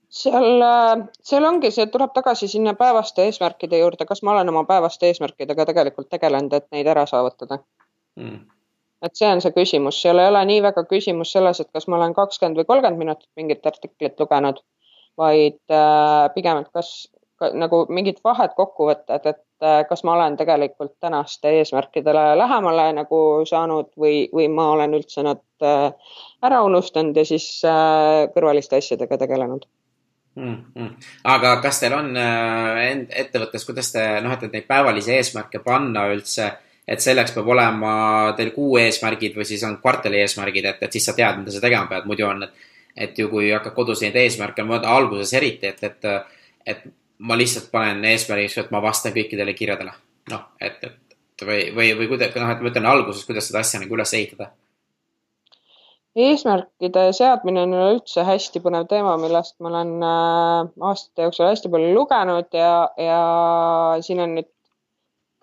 [0.08, 0.62] Seal,
[1.22, 5.66] seal ongi, see tuleb tagasi sinna päevaste eesmärkide juurde, kas ma olen oma päevaste eesmärkidega
[5.68, 7.62] tegelikult tegelenud, et neid ära saavutada?
[8.20, 8.46] Mm
[9.02, 11.98] et see on see küsimus, seal ei ole nii väga küsimus selles, et kas ma
[11.98, 14.58] olen kakskümmend või kolmkümmend minutit mingit artiklit lugenud,
[15.18, 16.90] vaid äh, pigem, et kas
[17.38, 23.20] ka, nagu mingid vahed kokkuvõtted, et äh, kas ma olen tegelikult tänaste eesmärkidele lähemale nagu
[23.48, 25.90] saanud või, või ma olen üldse nad äh,
[26.42, 29.68] ära unustanud ja siis äh, kõrvaliste asjadega tegelenud
[30.38, 30.56] mm.
[30.76, 31.10] -hmm.
[31.34, 32.80] aga kas teil on äh,
[33.24, 36.52] ettevõttes, kuidas te noh, et neid päevalisi eesmärke panna üldse
[36.88, 37.92] et selleks peab olema
[38.36, 41.60] teil kuu eesmärgid või siis on kvartali eesmärgid, et, et siis sa tead, mida sa
[41.60, 45.84] tegema pead, muidu on, et, et ju kui hakkad kodus neid eesmärke, alguses eriti, et,
[45.84, 46.08] et,
[46.66, 46.86] et
[47.18, 49.92] ma lihtsalt panen eesmärgiks, et ma vastan kõikidele kirjadele.
[50.32, 53.80] noh, et, et või, või, või kuidas, noh, et ma ütlen alguses, kuidas seda asja
[53.80, 54.50] nagu üles ehitada
[56.18, 61.92] eesmärkide seadmine on üleüldse hästi põnev teema, millest ma olen äh, aastate jooksul hästi palju
[61.94, 63.20] lugenud ja, ja
[64.04, 64.48] siin on nüüd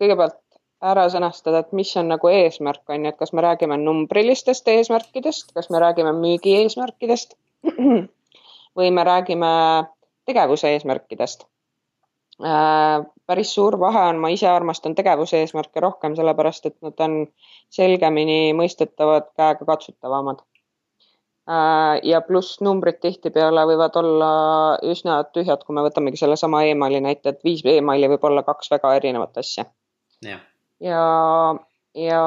[0.02, 0.42] kõigepealt
[0.86, 5.54] ära sõnastada, et mis on nagu eesmärk, on ju, et kas me räägime numbrilistest eesmärkidest,
[5.56, 7.38] kas me räägime müügi eesmärkidest
[8.78, 9.52] või me räägime
[10.28, 11.46] tegevuse eesmärkidest.
[12.44, 17.22] Äh, päris suur vahe on, ma ise armastan tegevuse eesmärke rohkem, sellepärast et nad on
[17.72, 20.44] selgemini mõistetavad, käega katsutavamad.
[20.44, 20.55] Äh,
[21.46, 24.30] ja pluss numbrid tihtipeale võivad olla
[24.82, 28.96] üsna tühjad, kui me võtamegi sellesama emaili näite, et viis emaili võib olla kaks väga
[28.98, 29.68] erinevat asja.
[30.26, 30.42] jah
[30.80, 31.56] ja,
[31.96, 32.22] ja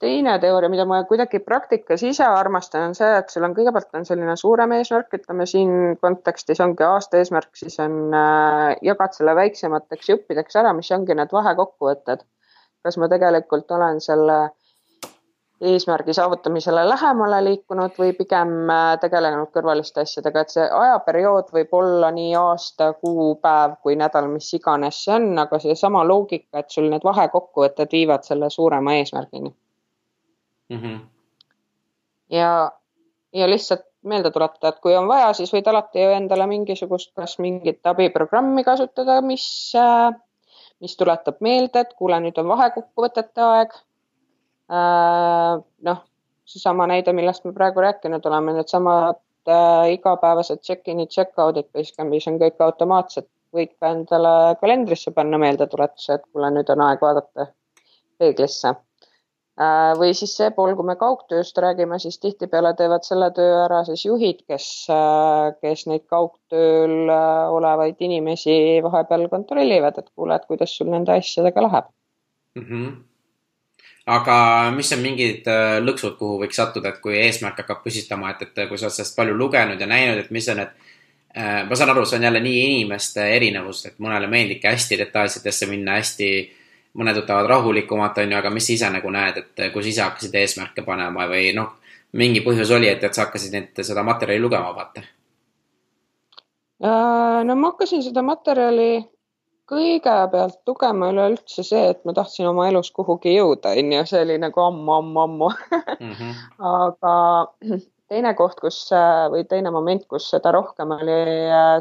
[0.00, 4.06] teine teooria, mida ma kuidagi praktikas ise armastan, on see, et sul on kõigepealt on
[4.08, 10.12] selline suurem eesmärk, ütleme siin kontekstis ongi aasta eesmärk, siis on äh,, jagad selle väiksemateks
[10.14, 12.26] juppideks ära, mis ongi need vahekokkuvõtted.
[12.86, 14.36] kas ma tegelikult olen selle
[15.60, 22.10] eesmärgi saavutamisele lähemale liikunud või pigem äh, tegelenud kõrvaliste asjadega, et see ajaperiood võib olla
[22.14, 26.88] nii aasta, kuu, päev kui nädal, mis iganes see on, aga seesama loogika, et sul
[26.92, 29.50] need vahekokkuvõtted viivad selle suurema eesmärgini
[30.68, 30.78] mm.
[30.78, 31.00] -hmm.
[32.38, 32.72] ja,
[33.32, 37.38] ja lihtsalt meelde tuletada, et kui on vaja, siis võid alati ju endale mingisugust, kas
[37.42, 39.44] mingit abiprogrammi kasutada, mis,
[39.78, 40.14] äh,
[40.80, 43.74] mis tuletab meelde, et kuule, nüüd on vahekokkuvõtete aeg.
[44.68, 46.02] Äh, noh,
[46.48, 52.60] seesama näide, millest me praegu rääkinud oleme, needsamad äh, igapäevased check-in'id, check-out'id Basecampis on kõik
[52.64, 57.48] automaatsed, võid ka endale kalendrisse panna meeldetuletuse, et kuule, nüüd on aeg vaadata
[58.18, 58.74] peeglisse
[59.58, 63.80] Äh, või siis see pool, kui me kaugtööst räägime, siis tihtipeale teevad selle töö ära
[63.88, 70.46] siis juhid, kes, äh, kes neid kaugtööl äh, olevaid inimesi vahepeal kontrollivad, et kuule, et
[70.46, 71.88] kuidas sul nende asjadega läheb
[72.54, 72.62] mm.
[72.68, 72.92] -hmm.
[74.08, 74.36] Aga
[74.72, 75.48] mis on mingid
[75.84, 79.16] lõksud, kuhu võiks sattuda, et kui eesmärk hakkab püsitama, et, et kui sa oled sellest
[79.16, 80.86] palju lugenud ja näinud, et mis on need
[81.68, 85.98] ma saan aru, see on jälle nii inimeste erinevus, et mõnele meeldibki hästi detailsetesse minna,
[86.00, 86.30] hästi
[86.98, 90.34] mõned võtavad rahulikumalt, on ju, aga mis sa ise nagu näed, et kus ise hakkasid
[90.40, 91.76] eesmärke panema või noh,
[92.18, 95.04] mingi põhjus oli, et, et sa hakkasid neid, seda materjali lugema, vaata?
[96.78, 99.04] Äh, no ma hakkasin seda materjali
[99.68, 104.38] kõigepealt lugema üleüldse see, et ma tahtsin oma elus kuhugi jõuda, on ju, see oli
[104.40, 106.12] nagu ammu-ammu-ammu mm.
[106.12, 106.42] -hmm.
[106.72, 107.14] aga
[108.08, 108.80] teine koht, kus
[109.32, 111.20] või teine moment, kus seda rohkem oli,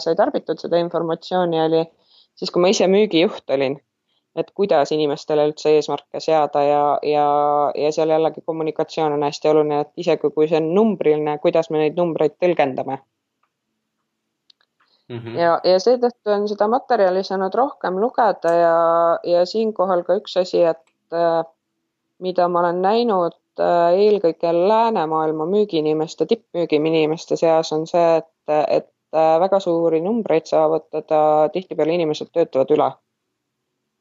[0.03, 1.83] sai tarbitud, seda informatsiooni oli
[2.35, 3.79] siis, kui ma ise müügijuht olin
[4.37, 7.27] et kuidas inimestele üldse eesmärke seada ja, ja,
[7.75, 11.81] ja seal jällegi kommunikatsioon on hästi oluline, et isegi kui see on numbriline, kuidas me
[11.81, 12.99] neid numbreid tõlgendame
[15.09, 15.17] mm.
[15.17, 15.39] -hmm.
[15.39, 18.75] ja, ja seetõttu on seda materjali saanud rohkem lugeda ja,
[19.23, 21.43] ja siinkohal ka üks asi, et äh,
[22.19, 28.31] mida ma olen näinud äh, eelkõige läänemaailma müügiinimeste, tippmüügiinimeste seas on see, et,
[28.67, 32.91] et äh, väga suuri numbreid saavutada tihtipeale inimesed töötavad üle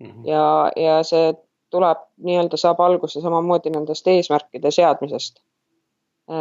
[0.01, 0.07] mm.
[0.11, 0.29] -hmm.
[0.31, 0.47] ja,
[0.77, 1.35] ja see
[1.71, 5.43] tuleb nii-öelda, saab alguse samamoodi nendest eesmärkide seadmisest.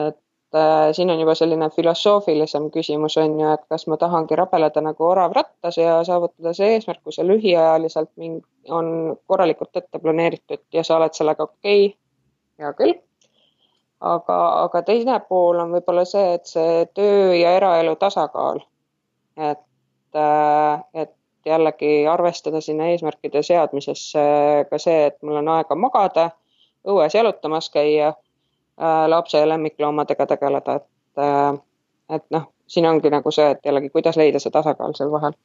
[0.05, 0.18] et
[0.91, 5.34] siin on juba selline filosoofilisem küsimus on ju, et kas ma tahangi rabeleda nagu orav
[5.36, 8.12] rattas ja saavutada see eesmärk, kui see lühiajaliselt
[8.70, 11.97] on korralikult ette planeeritud ja sa oled sellega okei okay,,
[12.60, 12.95] hea küll.
[13.99, 18.62] aga, aga teine pool on võib-olla see, et see töö ja eraelu tasakaal.
[19.38, 19.66] et,
[20.16, 24.22] äh, et jällegi arvestada sinna eesmärkide seadmisesse
[24.70, 26.30] ka see, et mul on aega magada,
[26.88, 28.25] õues jalutamas käia, äh,
[29.08, 30.88] lapse ja lemmikloomadega tegeleda, et,
[31.22, 31.60] äh,
[32.16, 35.38] et noh, siin ongi nagu see, et jällegi, kuidas leida see tasakaal seal vahel.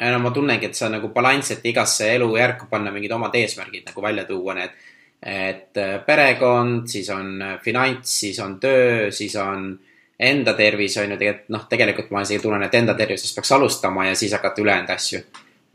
[0.00, 4.02] no ma tunnengi, et on nagu balanss, et igasse elujärku panna mingid omad eesmärgid nagu
[4.02, 4.80] välja tuua, need,
[5.22, 9.78] et äh, perekond, siis on finants, siis on töö, siis on
[10.20, 14.06] enda tervis on ju tegelikult noh, tegelikult ma isegi tunnen, et enda tervisest peaks alustama
[14.10, 15.20] ja siis hakata ülejäänud asju.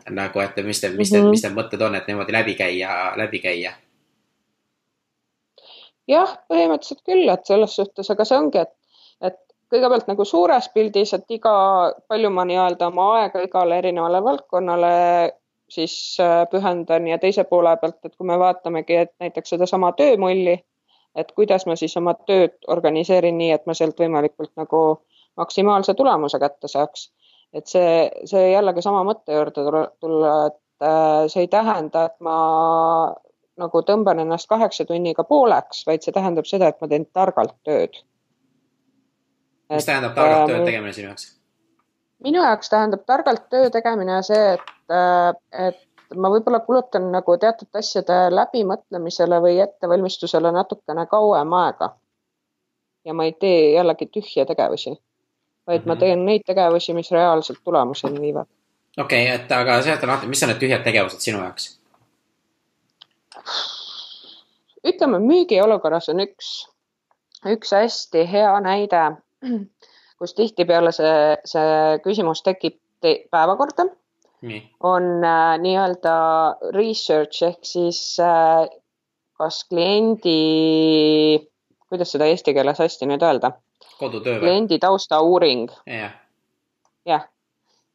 [0.09, 1.29] nagu, et mis te, mis te mm, -hmm.
[1.29, 3.71] mis need mõtted on, et niimoodi läbi käia, läbi käia?
[6.11, 8.73] Jah, põhimõtteliselt küll, et selles suhtes, aga see ongi, et,
[9.21, 9.39] et
[9.73, 11.55] kõigepealt nagu suures pildis, et iga,
[12.07, 14.93] palju ma nii-öelda oma aega igale erinevale valdkonnale
[15.71, 20.59] siis äh, pühendan ja teise poole pealt, et kui me vaatamegi, et näiteks sedasama töömulli
[21.15, 24.81] et kuidas ma siis oma tööd organiseerin nii, et ma sealt võimalikult nagu
[25.39, 27.11] maksimaalse tulemuse kätte saaks.
[27.55, 29.63] et see, see jällegi sama mõtte juurde
[30.03, 32.35] tulla, et äh, see ei tähenda, et ma
[33.61, 37.97] nagu tõmban ennast kaheksa tunniga pooleks, vaid see tähendab seda, et ma teen targalt tööd.
[39.71, 41.27] mis tähendab targalt äh, töö tegemine sinu jaoks?
[42.23, 45.81] minu jaoks tähendab targalt töö tegemine see, et, äh, et
[46.15, 51.95] ma võib-olla kulutan nagu teatud asjade läbimõtlemisele või ettevalmistusele natukene kauem aega.
[53.05, 54.89] ja ma ei tee jällegi tühje tegevusi,
[55.67, 55.87] vaid mm -hmm.
[55.87, 55.99] ma mhm.
[55.99, 58.47] teen neid tegevusi, mis reaalselt tulemuseni viivad.
[58.97, 61.74] okei okay,, et aga seleta lahti, mis on need tühjad tegevused sinu jaoks?
[64.85, 66.53] Ütleme, müügiolukorras on üks,
[67.49, 69.03] üks hästi hea näide,
[70.19, 72.79] kus tihtipeale see, see küsimus tekib
[73.31, 73.89] päevakorda
[74.83, 76.15] on äh, nii-öelda
[76.73, 78.67] research ehk siis äh,
[79.37, 80.35] kas kliendi,
[81.89, 83.55] kuidas seda eesti keeles hästi nüüd öelda?
[83.99, 84.41] kodutöö või?
[84.43, 85.69] kliendi taustauuring.
[85.87, 86.13] jah
[87.07, 87.27] yeah.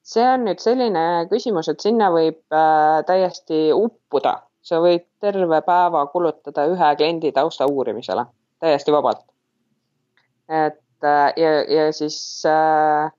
[0.03, 6.05] see on nüüd selline küsimus, et sinna võib äh, täiesti uppuda sa võid terve päeva
[6.13, 8.27] kulutada ühe kliendi tausta uurimisele
[8.61, 9.25] täiesti vabalt.
[10.49, 13.11] et äh, ja, ja siis äh,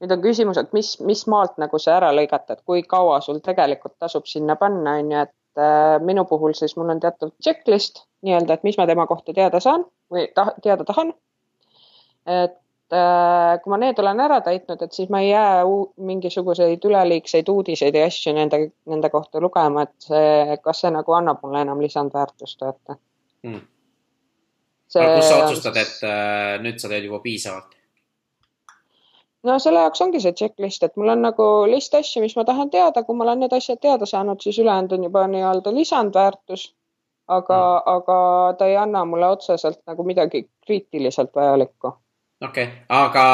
[0.00, 3.40] nüüd on küsimus, et mis, mis maalt nagu see ära lõigata, et kui kaua sul
[3.44, 8.04] tegelikult tasub sinna panna, on ju, et äh, minu puhul siis mul on teatav checklist
[8.24, 11.12] nii-öelda, et mis ma tema kohta teada saan või ta, teada tahan.
[12.26, 12.56] et
[12.88, 15.62] kui ma need olen ära täitnud, et siis ma ei jää
[15.96, 18.60] mingisuguseid üleliigseid uudiseid ja asju nende,
[18.90, 22.98] nende kohta lugema, et see, kas see nagu annab mulle enam lisandväärtust, vaata
[23.42, 23.62] hmm..
[24.88, 25.06] See...
[25.16, 27.72] kus sa otsustad, et äh, nüüd sa teed juba piisavalt?
[29.44, 32.70] no selle jaoks ongi see checklist, et mul on nagu list asju, mis ma tahan
[32.72, 36.72] teada, kui ma olen need asjad teada saanud, siis ülejäänud on juba nii-öelda lisandväärtus.
[37.28, 38.16] aga mm., aga
[38.58, 41.94] ta ei anna mulle otseselt nagu midagi kriitiliselt vajalikku.
[42.40, 43.24] Okei okay., aga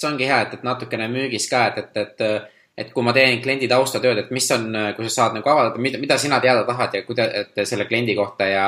[0.00, 3.40] see ongi hea, et, et natukene müügis ka, et, et, et, et kui ma teen
[3.44, 6.96] kliendi taustatööd, et mis on, kui sa saad nagu avaldada, mida, mida sina teada tahad
[6.96, 8.66] ja kuida-, et selle kliendi kohta ja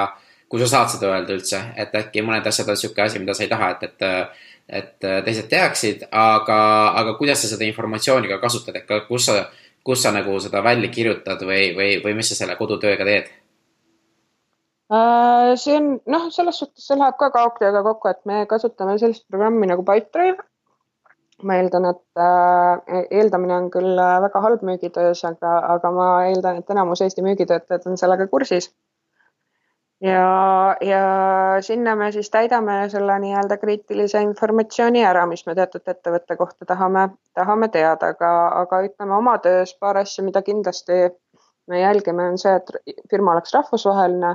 [0.53, 3.47] kui sa saad seda öelda üldse, et äkki mõned asjad on sihuke asi, mida sa
[3.47, 6.59] ei taha, et, et et teised teaksid, aga,
[6.97, 9.43] aga kuidas sa seda informatsiooni ka kasutad, et kus sa,
[9.85, 13.31] kus sa nagu seda välja kirjutad või, või, või mis sa selle kodutööga teed?
[14.93, 19.25] Äh, see on noh, selles suhtes see läheb ka kaugtööga kokku, et me kasutame sellist
[19.33, 20.43] programmi nagu Pipedrive.
[21.43, 26.71] ma eeldan, et äh, eeldamine on küll väga halb müügitöös, aga, aga ma eeldan, et
[26.71, 28.69] enamus Eesti müügitöötajad on sellega kursis
[30.03, 31.03] ja, ja
[31.61, 37.09] sinna me siis täidame selle nii-öelda kriitilise informatsiooni ära, mis me teatud ettevõtte kohta tahame,
[37.39, 38.33] tahame teada, aga,
[38.63, 41.05] aga ütleme oma töös paar asja, mida kindlasti
[41.71, 44.35] me jälgime, on see, et firma oleks rahvusvaheline.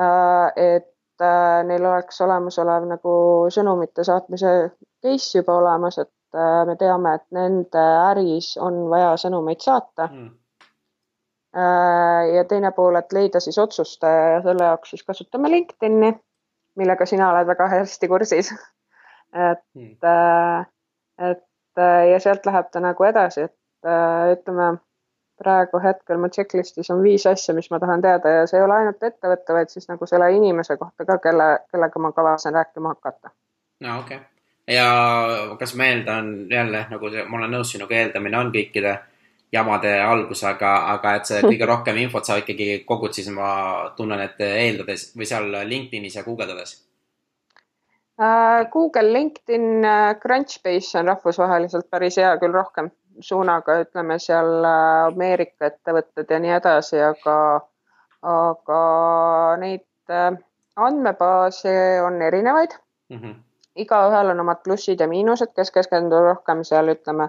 [0.00, 3.14] Äh, et äh, neil oleks olemasolev nagu
[3.52, 4.52] sõnumite saatmise
[5.04, 10.08] case juba olemas, et äh, me teame, et nende äris on vaja sõnumeid saata.
[10.12, 10.30] Mm.
[11.52, 16.08] Ja teine pool, et leida siis otsustaja ja selle jaoks siis kasutame LinkedIni,
[16.80, 18.48] millega sina oled väga hästi kursis.
[19.50, 20.64] et äh,
[21.28, 23.90] et ja sealt läheb ta nagu edasi, et
[24.32, 24.70] ütleme
[25.42, 28.78] praegu hetkel mu checklist'is on viis asja, mis ma tahan teada ja see ei ole
[28.78, 33.34] ainult ettevõte, vaid siis nagu selle inimese kohta ka, kelle, kellega ma kavatsen rääkima hakata.
[33.86, 34.28] no okei okay.,
[34.74, 34.86] ja
[35.58, 38.94] kas ma eeldan jälle nagu ma olen nõus sinuga, eeldamine on kõikide
[39.52, 43.52] jamade algus, aga, aga et see kõige rohkem infot sa ikkagi kogud, siis ma
[43.96, 48.64] tunnen, et eeldades või seal LinkedInis ja guugeldades uh,?
[48.72, 55.70] Google, LinkedIn, äh, Crunchbase on rahvusvaheliselt päris hea, küll rohkem suunaga, ütleme seal äh, Ameerika
[55.70, 57.36] ettevõtted ja nii edasi, aga,
[58.22, 58.80] aga
[59.60, 59.86] neid
[60.76, 62.74] andmebaase on erinevaid
[63.10, 63.18] mm.
[63.18, 63.34] -hmm.
[63.84, 67.28] igaühel on omad plussid ja miinused, kes keskendub rohkem seal, ütleme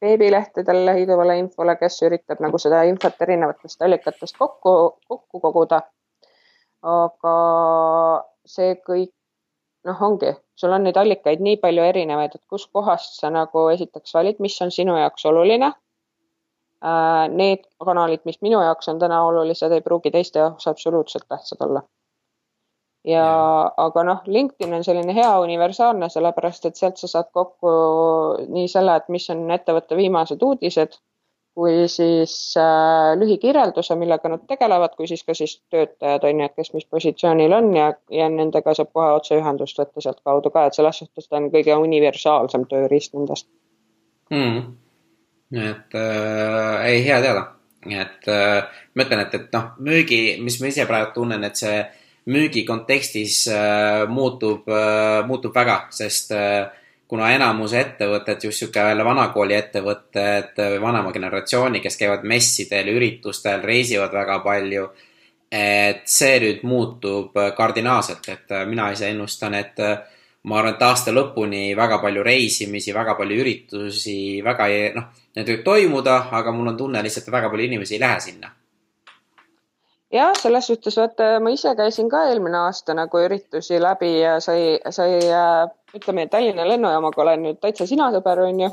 [0.00, 4.74] veebilehtedel leiduvale infole, kes üritab nagu seda infot erinevatest allikatest kokku,
[5.08, 5.82] kokku koguda.
[6.82, 7.36] aga
[8.46, 9.14] see kõik,
[9.86, 14.40] noh, ongi, sul on neid allikaid nii palju erinevaid, et kuskohast sa nagu esiteks valid,
[14.44, 15.72] mis on sinu jaoks oluline.
[16.78, 21.64] Äh, need kanalid, mis minu jaoks on täna olulised, ei pruugi teiste jaoks absoluutselt tähtsad
[21.66, 21.82] olla.
[23.08, 23.24] Ja
[23.78, 27.70] aga noh, LinkedIn on selline hea universaalne, sellepärast et sealt sa saad kokku
[28.52, 30.98] nii selle, et mis on ettevõtte viimased uudised,
[31.58, 36.54] kui siis äh, lühikirjelduse, millega nad tegelevad, kui siis ka siis töötajad on ju, et
[36.54, 41.02] kes mis positsioonil on ja, ja nendega saab kohe otseühendust võtta sealtkaudu ka, et selles
[41.02, 43.48] suhtes ta on kõige universaalsem tööriist nendest.
[44.30, 44.74] Mm..
[45.56, 47.46] et äh, ei, hea teada,
[47.90, 51.80] et äh, ma ütlen, et, et noh, müügi, mis ma ise praegu tunnen, et see
[52.28, 56.68] müügi kontekstis äh, muutub, äh, muutub väga, sest äh,
[57.08, 64.12] kuna enamus ettevõtted, just sihuke jälle vanakooli ettevõtted, vanema generatsiooni, kes käivad messidel, üritustel, reisivad
[64.12, 64.88] väga palju.
[65.50, 69.80] et see nüüd muutub kardinaalselt, et mina ise ennustan, et
[70.44, 75.48] ma arvan, et aasta lõpuni väga palju reisimisi, väga palju üritusi, väga ei, noh, need
[75.48, 78.52] võivad toimuda, aga mul on tunne lihtsalt, et väga palju inimesi ei lähe sinna
[80.12, 84.78] jah, selles suhtes vaata, ma ise käisin ka eelmine aasta nagu üritusi läbi ja sai,
[84.90, 88.70] sai äh, ütleme, Tallinna lennujaamaga olen nüüd täitsa sina sõber, onju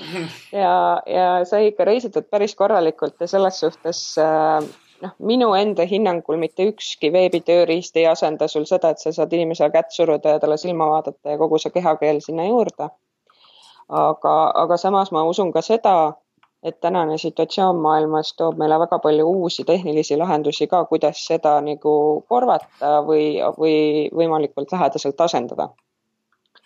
[0.64, 0.74] ja,
[1.06, 4.66] ja sai ikka reisitud päris korralikult ja selles suhtes äh,
[5.04, 9.72] noh, minu enda hinnangul mitte ükski veebitööriist ei asenda sul seda, et sa saad inimesele
[9.74, 12.90] kätt suruda ja talle silma vaadata ja kogu see kehakeel sinna juurde.
[13.88, 16.14] aga, aga samas ma usun ka seda,
[16.64, 21.94] et tänane situatsioon maailmas toob meile väga palju uusi tehnilisi lahendusi ka, kuidas seda nagu
[22.28, 23.26] korvata või,
[23.58, 23.76] või
[24.20, 25.68] võimalikult lähedaselt asendada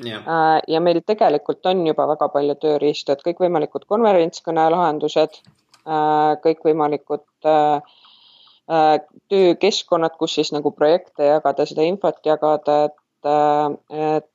[0.05, 0.23] yeah..
[0.23, 5.43] Äh, ja meil tegelikult on juba väga palju tööriistu, et kõikvõimalikud konverentskõne lahendused,
[5.87, 7.27] äh, kõikvõimalikud
[8.69, 13.31] töökeskkonnad, kus siis nagu projekte jagada, seda infot jagada, et,
[13.91, 14.27] et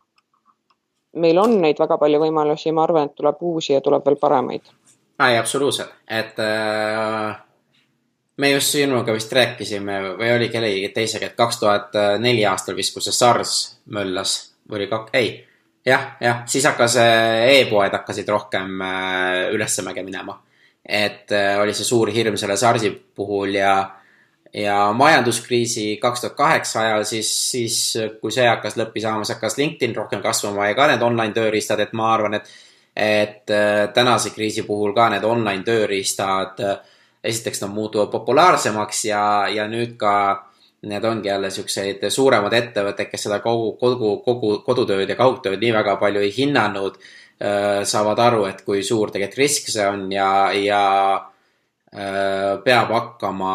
[1.14, 4.74] meil on neid väga palju võimalusi, ma arvan, et tuleb uusi ja tuleb veel paremaid.
[5.20, 7.36] Ei, absoluutselt, et äh,
[8.38, 12.96] me just sinuga vist rääkisime või oli kellegi teisega, et kaks tuhat neli aastal vist,
[12.96, 13.58] kui see SARS
[13.94, 14.38] möllas.
[14.70, 15.34] Või oli kak-, ei,
[15.86, 20.42] jah, jah, siis hakkas e-poed hakkasid rohkem äh, ülesmäge minema.
[20.84, 23.76] et äh, oli see suur hirm selle SARS-i puhul ja
[24.54, 27.78] ja majanduskriisi kaks tuhat kaheksa ajal, siis, siis
[28.22, 31.82] kui see hakkas lõppi saama, siis hakkas LinkedIn rohkem kasvama ja ka need online tööriistad,
[31.82, 32.52] et ma arvan, et
[32.96, 36.78] et äh, tänase kriisi puhul ka need online tööriistad, äh,
[37.24, 40.14] esiteks nad muutuvad populaarsemaks ja, ja nüüd ka
[40.84, 45.72] need ongi jälle siukseid suuremad ettevõtted, kes seda kogu, kogu, kogu kodutööd ja kaugtööd nii
[45.74, 47.00] väga palju ei hinnanud,
[47.42, 50.84] äh, saavad aru, et kui suur tegelikult risk see on ja, ja
[51.94, 53.52] peab hakkama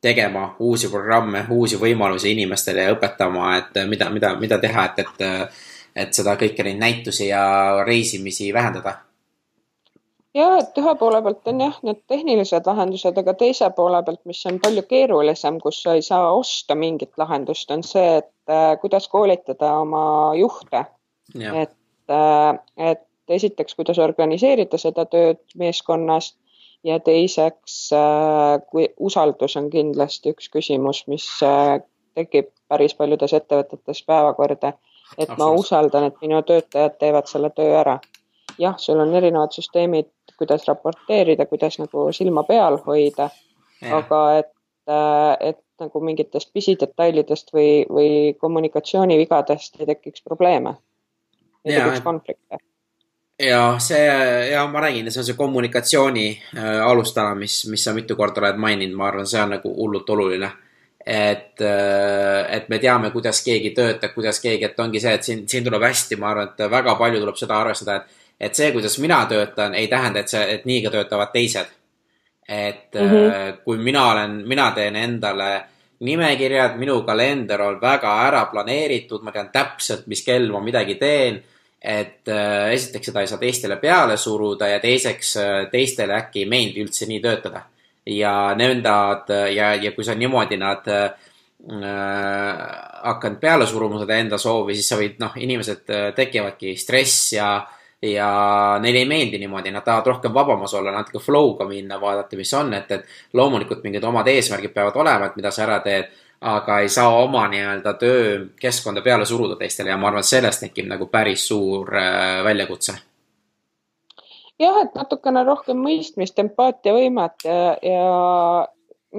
[0.00, 5.58] tegema uusi programme, uusi võimalusi inimestele ja õpetama, et mida, mida, mida teha, et, et,
[5.96, 8.94] et seda kõiki neid näitusi ja reisimisi vähendada.
[10.34, 14.44] ja, et ühe poole pealt on jah, need tehnilised lahendused, aga teise poole pealt, mis
[14.46, 19.08] on palju keerulisem, kus sa ei saa osta mingit lahendust, on see, et äh, kuidas
[19.08, 20.84] koolitada oma juhte.
[21.34, 21.76] et,
[22.10, 26.34] äh, et esiteks, kuidas organiseerida seda tööd meeskonnas
[26.84, 31.80] ja teiseks, äh, kui usaldus on kindlasti üks küsimus, mis äh,
[32.18, 34.72] tekib päris paljudes ettevõtetes päevakorda,
[35.18, 37.98] et ma usaldan, et minu töötajad teevad selle töö ära.
[38.58, 43.30] jah, sul on erinevad süsteemid, kuidas raporteerida, kuidas nagu silma peal hoida,
[43.98, 44.52] aga et,
[44.88, 50.74] äh, et nagu mingitest pisidetailidest või, või kommunikatsioonivigadest ei tekiks probleeme,
[51.64, 52.60] ei tekiks konflikte
[53.40, 58.16] ja see ja ma räägin, see on see kommunikatsiooni äh, alustala, mis, mis sa mitu
[58.16, 60.46] korda oled maininud, ma arvan, see on nagu hullult oluline.
[60.46, 60.69] äh,,
[61.06, 65.82] et me teame, kuidas keegi töötab, kuidas keegi, et ongi see, et siin, siin tuleb
[65.86, 69.74] hästi, ma arvan, et väga palju tuleb seda arvestada, et, et see, kuidas mina töötan,
[69.74, 71.76] ei tähenda, et see, et nii ka töötavad teised.
[72.48, 73.32] et mm -hmm.
[73.32, 75.62] äh, kui mina olen, mina teen endale
[76.00, 81.42] nimekirjad, minu kalender on väga ära planeeritud, ma tean täpselt, mis kell ma midagi teen
[81.80, 86.48] et äh, esiteks seda ei saa teistele peale suruda ja teiseks äh, teistele äkki ei
[86.48, 87.64] meeldi üldse nii töötada.
[88.10, 91.10] Ja nendad ja, ja kui sa niimoodi nad äh,
[93.02, 97.52] hakkad peale suruma seda enda soovi, siis sa võid, noh, inimesed äh, tekivadki stress ja
[98.00, 102.52] ja neile ei meeldi niimoodi, nad tahavad rohkem vabamas olla, natuke flow'ga minna, vaadata, mis
[102.56, 106.08] on, et, et loomulikult mingid omad eesmärgid peavad olema, et mida sa ära teed
[106.40, 111.06] aga ei saa oma nii-öelda töökeskkonda peale suruda teistele ja ma arvan, sellest tekib nagu
[111.12, 112.96] päris suur äh, väljakutse.
[114.60, 118.08] Jah, et natukene rohkem mõistmist, empaatiavõimet ja, ja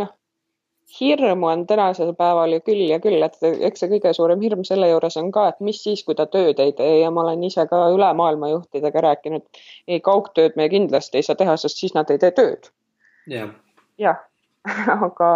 [0.02, 0.12] noh,
[1.00, 4.92] hirmu on tänasel päeval ju küll ja küll, et eks see kõige suurem hirm selle
[4.92, 7.66] juures on ka, et mis siis, kui ta tööd ei tee ja ma olen ise
[7.72, 9.48] ka üle maailma juhtidega rääkinud.
[9.88, 12.72] ei, kaugtööd me kindlasti ei saa teha, sest siis nad ei tee tööd.
[13.28, 13.52] jah
[14.02, 14.16] ja.
[15.08, 15.32] aga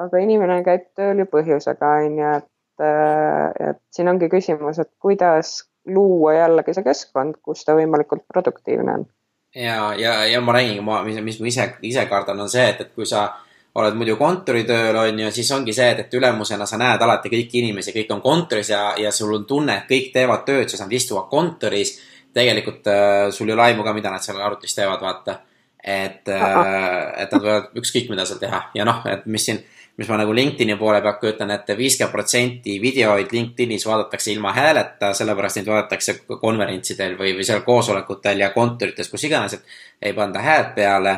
[0.00, 4.90] aga inimene käib tööl ju põhjusega, on ju, et, äh, et siin ongi küsimus, et
[5.02, 9.06] kuidas luua jällegi see keskkond, kus ta võimalikult produktiivne on.
[9.54, 12.80] Ja, ja, ja ma räägin, ma, mis, mis ma ise, ise kardan, on see, et,
[12.80, 13.28] et kui sa
[13.74, 17.62] oled muidu kontoritööl, on ju, siis ongi see, et, et ülemusena sa näed alati kõiki
[17.62, 20.92] inimesi, kõik on kontoris ja, ja sul on tunne, et kõik teevad tööd, siis nad
[20.92, 21.98] istuvad kontoris.
[22.34, 25.40] tegelikult äh, sul ei ole aimu ka, mida nad seal arvutis teevad, vaata.
[25.84, 29.58] et äh,, et nad võivad ükskõik mida seal teha ja noh, et mis siin
[29.96, 35.12] mis ma nagu LinkedIni poole pealt kujutan ette, viiskümmend protsenti videoid LinkedInis vaadatakse ilma hääleta,
[35.14, 40.42] sellepärast neid vaadatakse konverentsidel või, või seal koosolekutel ja kontorites, kus iganes, et ei panda
[40.42, 41.14] häält peale.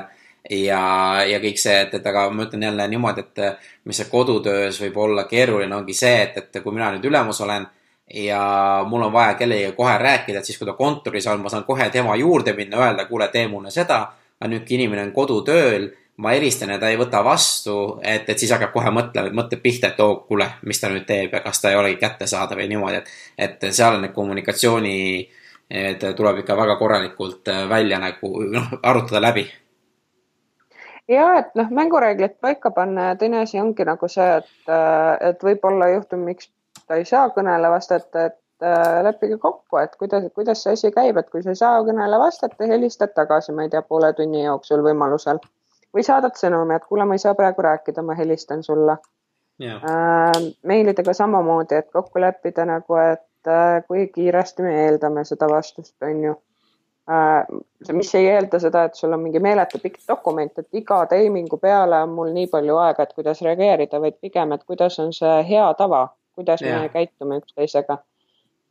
[0.50, 0.80] ja,
[1.26, 3.40] ja kõik see, et, et aga ma ütlen jälle niimoodi, et
[3.84, 7.66] mis see kodutöös võib olla keeruline, ongi see, et, et kui mina nüüd ülemus olen
[8.14, 11.64] ja mul on vaja kellegagi kohe rääkida, et siis kui ta kontoris on, ma saan
[11.64, 14.12] kohe tema juurde minna, öelda, kuule, tee mulle seda.
[14.40, 18.38] aga nüüd, kui inimene on kodutööl ma helistan ja ta ei võta vastu, et, et
[18.40, 21.42] siis hakkab kohe mõtlema, mõtleb pihta, et oo oh,, kuule, mis ta nüüd teeb ja
[21.44, 23.12] kas ta ei olegi kättesaadav ja niimoodi, et,
[23.48, 24.96] et seal need kommunikatsiooni,
[25.82, 29.44] et tuleb ikka väga korralikult välja nagu noh, arutada läbi.
[31.12, 34.72] ja et noh, mängureeglid paika panna ja teine asi ongi nagu see, et,
[35.28, 36.48] et võib-olla juhtub, miks
[36.86, 41.20] ta ei saa kõnele vastata, et äh, leppige kokku, et kuidas, kuidas see asi käib,
[41.20, 44.84] et kui sa ei saa kõnele vastata, helistad tagasi, ma ei tea, poole tunni jooksul
[44.86, 45.42] võimalusel
[45.96, 48.98] või saadad sõnumi, et kuule, ma ei saa praegu rääkida, ma helistan sulle
[49.62, 49.76] yeah..
[49.76, 55.96] Äh, meilidega samamoodi, et kokku leppida nagu, et äh, kui kiiresti me eeldame seda vastust,
[56.02, 56.34] on ju.
[57.94, 62.00] mis ei eelda seda, et sul on mingi meeletu pikk dokument, et iga teimingu peale
[62.02, 65.68] on mul nii palju aega, et kuidas reageerida, vaid pigem, et kuidas on see hea
[65.78, 66.82] tava, kuidas yeah.
[66.82, 67.98] me käitume üksteisega.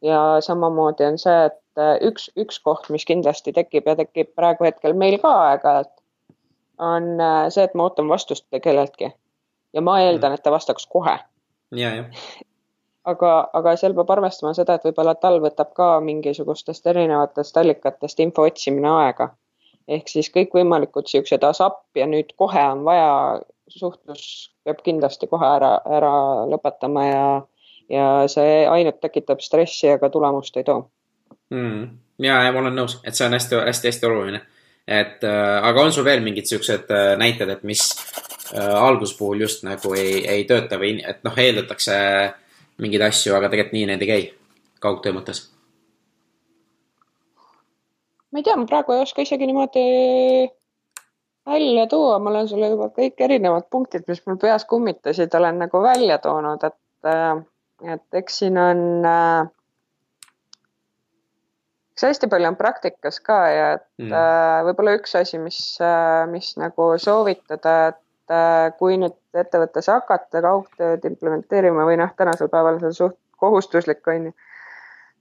[0.03, 4.67] ja samamoodi on see, et äh, üks, üks koht, mis kindlasti tekib ja tekib praegu
[4.67, 5.95] hetkel meil ka aeg-ajalt,
[6.79, 9.11] on äh, see, et ma ootan vastust kelleltki
[9.73, 10.39] ja ma eeldan, mm.
[10.39, 11.17] et ta vastaks kohe.
[13.11, 18.47] aga, aga seal peab arvestama seda, et võib-olla tal võtab ka mingisugustest erinevatest allikatest info
[18.49, 19.31] otsimine aega.
[19.87, 24.23] ehk siis kõikvõimalikud siuksed asap ja nüüd kohe on vaja, suhtlus
[24.65, 26.13] peab kindlasti kohe ära, ära
[26.49, 27.27] lõpetama ja,
[27.89, 30.87] ja see ainult tekitab stressi, aga tulemust ei too
[31.49, 31.89] mm..
[32.19, 34.41] ja, ja ma olen nõus, et see on hästi-hästi-hästi oluline.
[34.87, 37.83] Et äh, aga on sul veel mingid siuksed äh, näited, et mis
[38.53, 41.97] äh, alguspuhul just nagu ei, ei tööta või et noh, eeldatakse
[42.81, 44.27] mingeid asju, aga tegelikult nii need ei käi
[44.83, 45.47] kaugtöö mõttes?
[48.31, 49.81] ma ei tea, ma praegu ei oska isegi niimoodi
[51.45, 55.81] välja tuua, ma olen sulle juba kõik erinevad punktid, mis mul peas kummitasid, olen nagu
[55.81, 57.13] välja toonud, et,
[57.93, 59.47] et eks siin on äh,
[61.95, 64.11] eks hästi palju on praktikas ka ja et mm.
[64.11, 70.39] äh, võib-olla üks asi, mis, äh, mis nagu soovitada, et Äh, kui nüüd ettevõttes hakata
[70.41, 74.31] kaugtööd implementeerima või noh, tänasel päeval see on suht kohustuslik, on ju.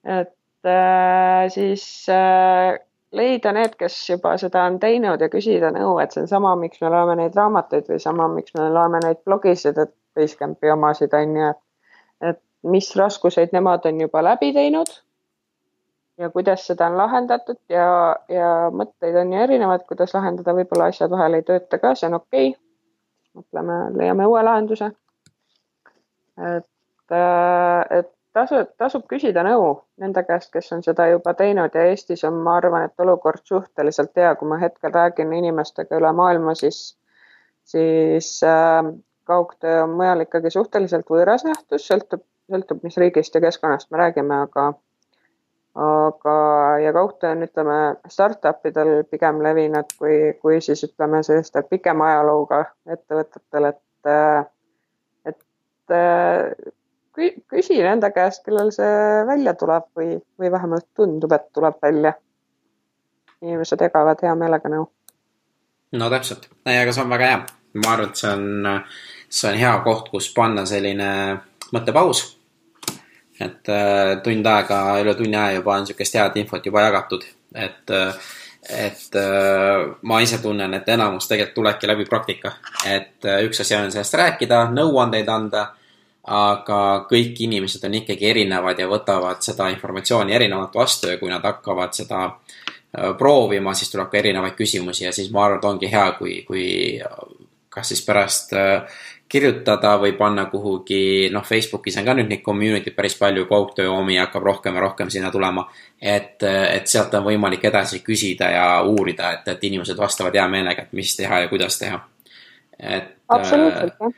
[0.09, 2.79] et äh, siis äh,
[3.13, 6.81] leida need, kes juba seda on teinud ja küsida nõu, et see on sama, miks
[6.81, 11.37] me loeme neid raamatuid või sama, miks me loeme neid blogisid, et Basecampi omasid on
[11.37, 11.63] ju, et,
[12.33, 12.41] et
[12.73, 14.97] mis raskuseid nemad on juba läbi teinud
[16.19, 21.11] ja kuidas seda on lahendatud ja, ja mõtteid on ju erinevaid, kuidas lahendada, võib-olla asjad
[21.11, 22.65] vahel ei tööta ka, see on okei okay
[23.35, 24.91] mõtleme, leiame uue lahenduse.
[26.39, 29.69] et, äh, et tasub, tasub küsida nõu
[30.03, 34.17] nende käest, kes on seda juba teinud ja Eestis on, ma arvan, et olukord suhteliselt
[34.17, 36.97] hea, kui ma hetkel räägin inimestega üle maailma, siis,
[37.65, 38.83] siis äh,
[39.25, 44.43] kaugtöö on mujal ikkagi suhteliselt võõras nähtus, sõltub, sõltub, mis riigist ja keskkonnast me räägime,
[44.49, 44.73] aga
[45.75, 52.13] aga, ja kaugtöö on, ütleme, startup idel pigem levinud kui, kui siis ütleme, sellistel pikema
[52.13, 52.61] ajalooga
[52.95, 54.13] ettevõtetel, et,
[55.27, 55.43] et
[57.51, 62.15] küsi nende käest, kellel see välja tuleb või, või vähemalt tundub, et tuleb välja.
[63.43, 64.87] inimesed jagavad hea meelega nõu.
[65.93, 67.43] no täpselt, aga see on väga hea.
[67.75, 68.81] ma arvan, et see on,
[69.29, 71.11] see on hea koht, kus panna selline
[71.75, 72.44] mõttepaus
[73.41, 77.95] et äh, tund aega, üle tunni aja juba on niisugust head infot juba jagatud, et
[77.95, 78.33] äh,
[78.65, 82.55] et äh, ma ise tunnen, et enamus tegelikult tulebki läbi praktika,
[82.89, 85.67] et üks asi on sellest rääkida, nõuandeid anda,
[86.25, 86.79] aga
[87.11, 91.93] kõik inimesed on ikkagi erinevad ja võtavad seda informatsiooni erinevalt vastu ja kui nad hakkavad
[91.93, 92.31] seda
[93.19, 96.65] proovima, siis tuleb ka erinevaid küsimusi ja siis ma arvan, et ongi hea, kui, kui
[97.69, 98.57] kas siis pärast
[99.29, 104.19] kirjutada või panna kuhugi, noh, Facebookis on ka nüüd neid community'd päris palju, kaugtöö omi
[104.21, 105.67] hakkab rohkem ja rohkem sinna tulema.
[106.01, 110.83] et, et sealt on võimalik edasi küsida ja uurida, et, et inimesed vastavad hea meelega,
[110.83, 112.01] et mis teha ja kuidas teha.
[112.79, 114.13] et äh,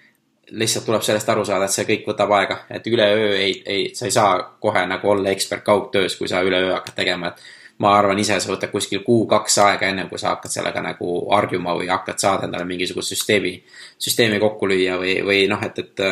[0.50, 4.06] lihtsalt tuleb sellest aru saada, et see kõik võtab aega, et üleöö ei, ei, sa
[4.06, 7.42] ei saa kohe nagu olla ekspert kaugtöös, kui sa üleöö hakkad tegema, et
[7.78, 11.76] ma arvan ise, see võtab kuskil kuu-kaks aega, ennem kui sa hakkad sellega nagu harjuma
[11.78, 13.56] või hakkad saada endale mingisugust süsteemi,
[14.02, 16.04] süsteemi kokku lüüa või, või noh, et, et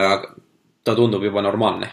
[0.84, 1.90] ta tundub juba normaalne.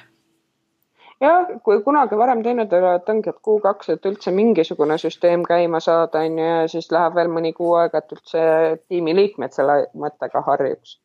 [1.21, 5.45] jah, kui kunagi varem teinud ei ole, et ongi, et kuu-kaks, et üldse mingisugune süsteem
[5.47, 8.41] käima saada, on ju, ja siis läheb veel mõni kuu aega, et üldse
[8.89, 10.97] tiimiliikmed selle mõttega harjuks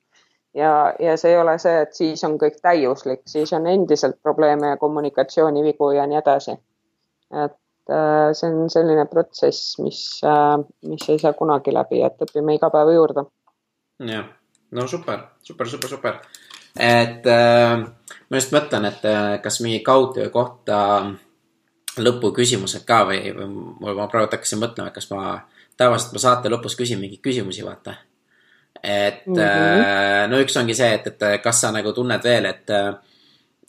[0.57, 4.73] ja, ja see ei ole see, et siis on kõik täiuslik, siis on endiselt probleeme
[4.75, 6.57] ja kommunikatsioonivigu ja nii edasi.
[7.31, 10.57] et Äh, see on selline protsess, mis, äh,
[10.89, 13.27] mis ei saa kunagi läbi, et õpime iga päev juurde.
[14.07, 14.27] jah,
[14.77, 16.19] no super, super, super, super.
[16.75, 17.77] et äh,
[18.31, 20.81] ma just mõtlen, et äh, kas mingi kaugtöö kohta
[21.97, 25.39] lõpuküsimused ka või, või ma praegu hakkasin mõtlema, et kas ma
[25.77, 27.95] tavaliselt ma saate lõpus küsin mingeid küsimusi, vaata.
[28.83, 30.31] et mm -hmm.
[30.31, 32.95] no üks ongi see, et, et kas sa nagu tunned veel, et Äh,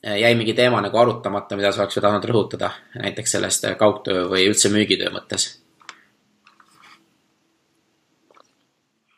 [0.03, 2.71] jäi mingi teema nagu arutamata, mida sa oleks tahtnud rõhutada,
[3.01, 5.47] näiteks sellest äh, kaugtöö või üldse müügitöö mõttes?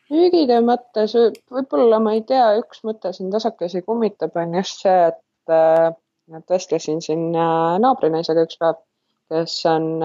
[0.10, 1.15] müügitöö mõttes
[1.51, 5.89] võib-olla ma ei tea, üks mõte siin tasakesi kummitab, on just see, et, äh,
[6.49, 8.80] vestlesin siin naabrinaisega üks päev,
[9.30, 10.01] kes on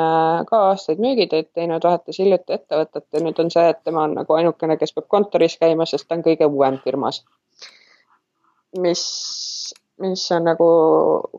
[0.48, 4.36] ka aastaid müügitööd teinud, vahetas hiljuti ettevõtet ja nüüd on see, et tema on nagu
[4.36, 7.22] ainukene, kes peab kontoris käima, sest ta on kõige uuem firmas.
[8.80, 9.00] mis
[10.02, 10.68] mis on nagu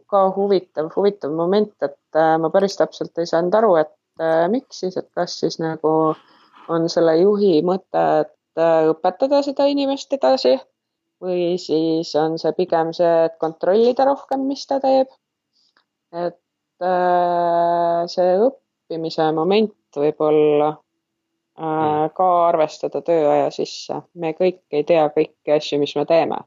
[0.10, 3.92] ka huvitav, huvitav moment, et äh, ma päris täpselt ei saanud aru, et
[4.22, 5.92] äh, miks siis, et kas siis nagu
[6.72, 10.56] on selle juhi mõte, et äh, õpetada seda inimest edasi
[11.24, 15.12] või siis on see pigem see, et kontrollida rohkem, mis ta teeb.
[16.16, 16.40] et
[18.12, 20.74] see õppimise moment võib-olla
[21.56, 24.02] ka arvestada tööaja sisse.
[24.16, 26.42] me kõik ei tea kõiki asju, mis me teeme.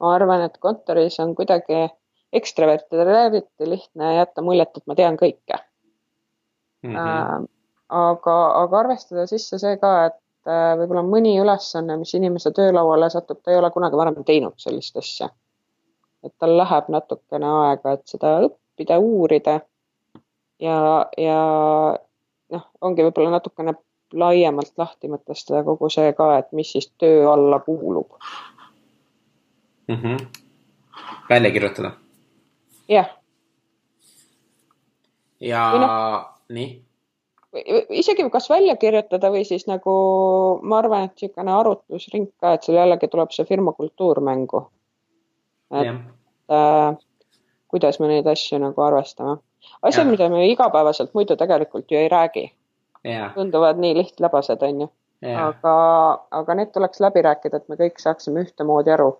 [0.00, 1.88] Ma arvan, et kontoris on kuidagi
[2.32, 5.58] ekstravertidel eriti lihtne jätta muljet, et ma tean kõike
[6.82, 6.94] mm.
[6.94, 7.46] -hmm.
[7.88, 13.40] aga, aga arvestada sisse see ka, et äh, võib-olla mõni ülesanne, mis inimese töölauale satub,
[13.42, 15.30] ta ei ole kunagi varem teinud sellist asja.
[16.24, 19.60] et tal läheb natukene aega, et seda õppida, uurida
[20.60, 20.78] ja,
[21.16, 21.38] ja
[22.50, 23.74] noh, ongi võib-olla natukene
[24.12, 28.18] laiemalt lahti mõtestada kogu see ka, et mis siis töö alla kuulub
[29.88, 29.96] mm.
[29.96, 30.26] -hmm.
[31.28, 31.90] välja kirjutada
[32.88, 33.08] jah.
[35.40, 36.84] ja no, nii?
[37.88, 39.92] isegi kas välja kirjutada või siis nagu
[40.62, 44.68] ma arvan, et niisugune arutlusring ka, et seal jällegi tuleb see firma kultuur mängu.
[45.72, 45.88] et
[46.52, 46.96] äh,
[47.68, 49.36] kuidas me neid asju nagu arvestame.
[49.82, 52.52] asjad, mida me igapäevaselt muidu tegelikult ju ei räägi.
[53.34, 54.90] tunduvad nii lihtlabased, onju.
[55.22, 55.74] aga,
[56.30, 59.16] aga need tuleks läbi rääkida, et me kõik saaksime ühtemoodi aru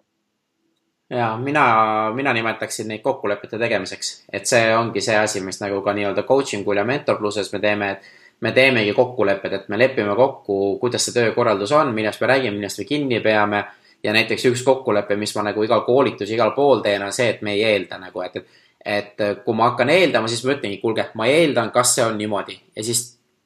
[1.11, 5.95] ja mina, mina nimetaksin neid kokkulepete tegemiseks, et see ongi see asi, mis nagu ka
[5.97, 8.11] nii-öelda coaching ul ja mentorluses me teeme, et
[8.41, 12.79] me teemegi kokkulepped, et me lepime kokku, kuidas see töökorraldus on, millest me räägime, millest
[12.79, 13.65] me kinni peame.
[14.03, 17.41] ja näiteks üks kokkulepe, mis ma nagu igal koolitus, igal pool teen, on see, et
[17.43, 18.37] me ei eelda nagu, et,
[18.85, 22.15] et, et kui ma hakkan eeldama, siis ma ütlengi, kuulge, ma eeldan, kas see on
[22.19, 23.01] niimoodi ja siis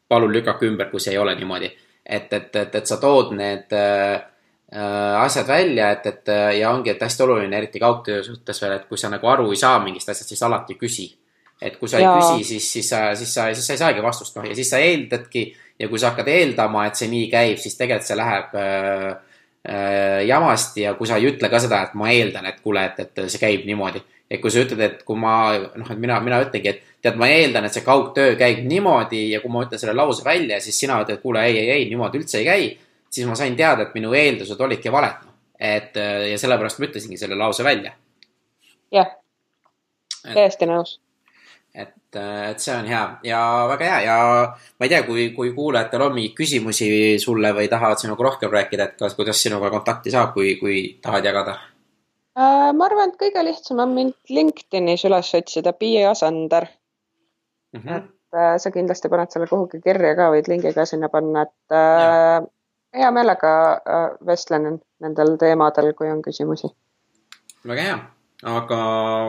[0.09, 1.73] palun lükake ümber, kui see ei ole niimoodi.
[2.07, 4.21] et, et, et, et sa tood need Äh,
[4.73, 8.87] asjad välja, et, et äh, ja ongi, et hästi oluline, eriti kaugtöö suhtes veel, et
[8.89, 11.11] kui sa nagu aru ei saa mingist asjast, siis alati küsi.
[11.63, 12.15] et kui sa ei ja.
[12.19, 14.81] küsi, siis, siis sa, siis sa, siis sa ei saagi vastust, noh, ja siis sa
[14.83, 15.45] eeldadki
[15.79, 19.05] ja kui sa hakkad eeldama, et see nii käib, siis tegelikult see läheb äh,
[19.69, 23.05] äh, jamasti ja kui sa ei ütle ka seda, et ma eeldan, et kuule, et,
[23.05, 24.03] et see käib niimoodi.
[24.33, 25.35] et kui sa ütled, et kui ma,
[25.77, 29.43] noh, et mina, mina ütlengi, et tead, ma eeldan, et see kaugtöö käib niimoodi ja
[29.45, 32.41] kui ma ütlen selle lause välja, siis sina ütled, kuule, ei, ei, ei, niimoodi üldse
[32.41, 32.73] ei käi
[33.13, 35.25] siis ma sain teada, et minu eeldused olidki valed.
[35.27, 35.33] Noh.
[35.63, 37.93] et äh, ja sellepärast ma ütlesingi selle lause välja.
[38.93, 39.11] jah,
[40.25, 40.97] täiesti nõus.
[41.75, 44.17] et, äh, et see on hea ja väga hea ja
[44.53, 46.89] ma ei tea, kui, kui kuulajatel on mingeid küsimusi
[47.23, 51.29] sulle või tahavad sinuga rohkem rääkida, et kas, kuidas sinuga kontakti saab, kui, kui tahad
[51.29, 52.73] jagada äh,?
[52.73, 56.67] ma arvan, et kõige lihtsam on mind LinkedInis üles otsida, Piia Asander
[57.77, 57.81] mm.
[57.85, 58.03] -hmm.
[58.03, 62.51] et sa kindlasti paned selle kuhugi kirja ka, võid lingi ka sinna panna, et äh,
[62.97, 66.71] hea meelega äh, vestlen nendel teemadel, kui on küsimusi.
[67.69, 67.99] väga hea,
[68.57, 68.79] aga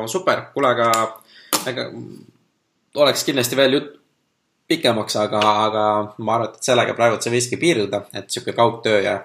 [0.07, 0.91] super, kuule, aga,
[1.69, 1.89] aga
[2.95, 3.91] oleks kindlasti veel jutt
[4.67, 5.83] pikemaks, aga, aga
[6.17, 9.17] ma arvan, et sellega praegu see võikski piirduda, et sihuke kaugtöö ja,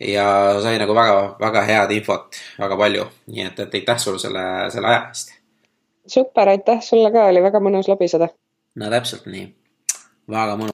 [0.00, 0.26] ja
[0.64, 4.44] sai nagu väga, väga head infot, väga palju, nii et, et aitäh sulle selle,
[4.74, 5.34] selle aja eest.
[6.16, 8.32] super, aitäh sulle ka, oli väga mõnus lobiseda.
[8.80, 9.48] no täpselt nii,
[10.30, 10.71] väga mõnus.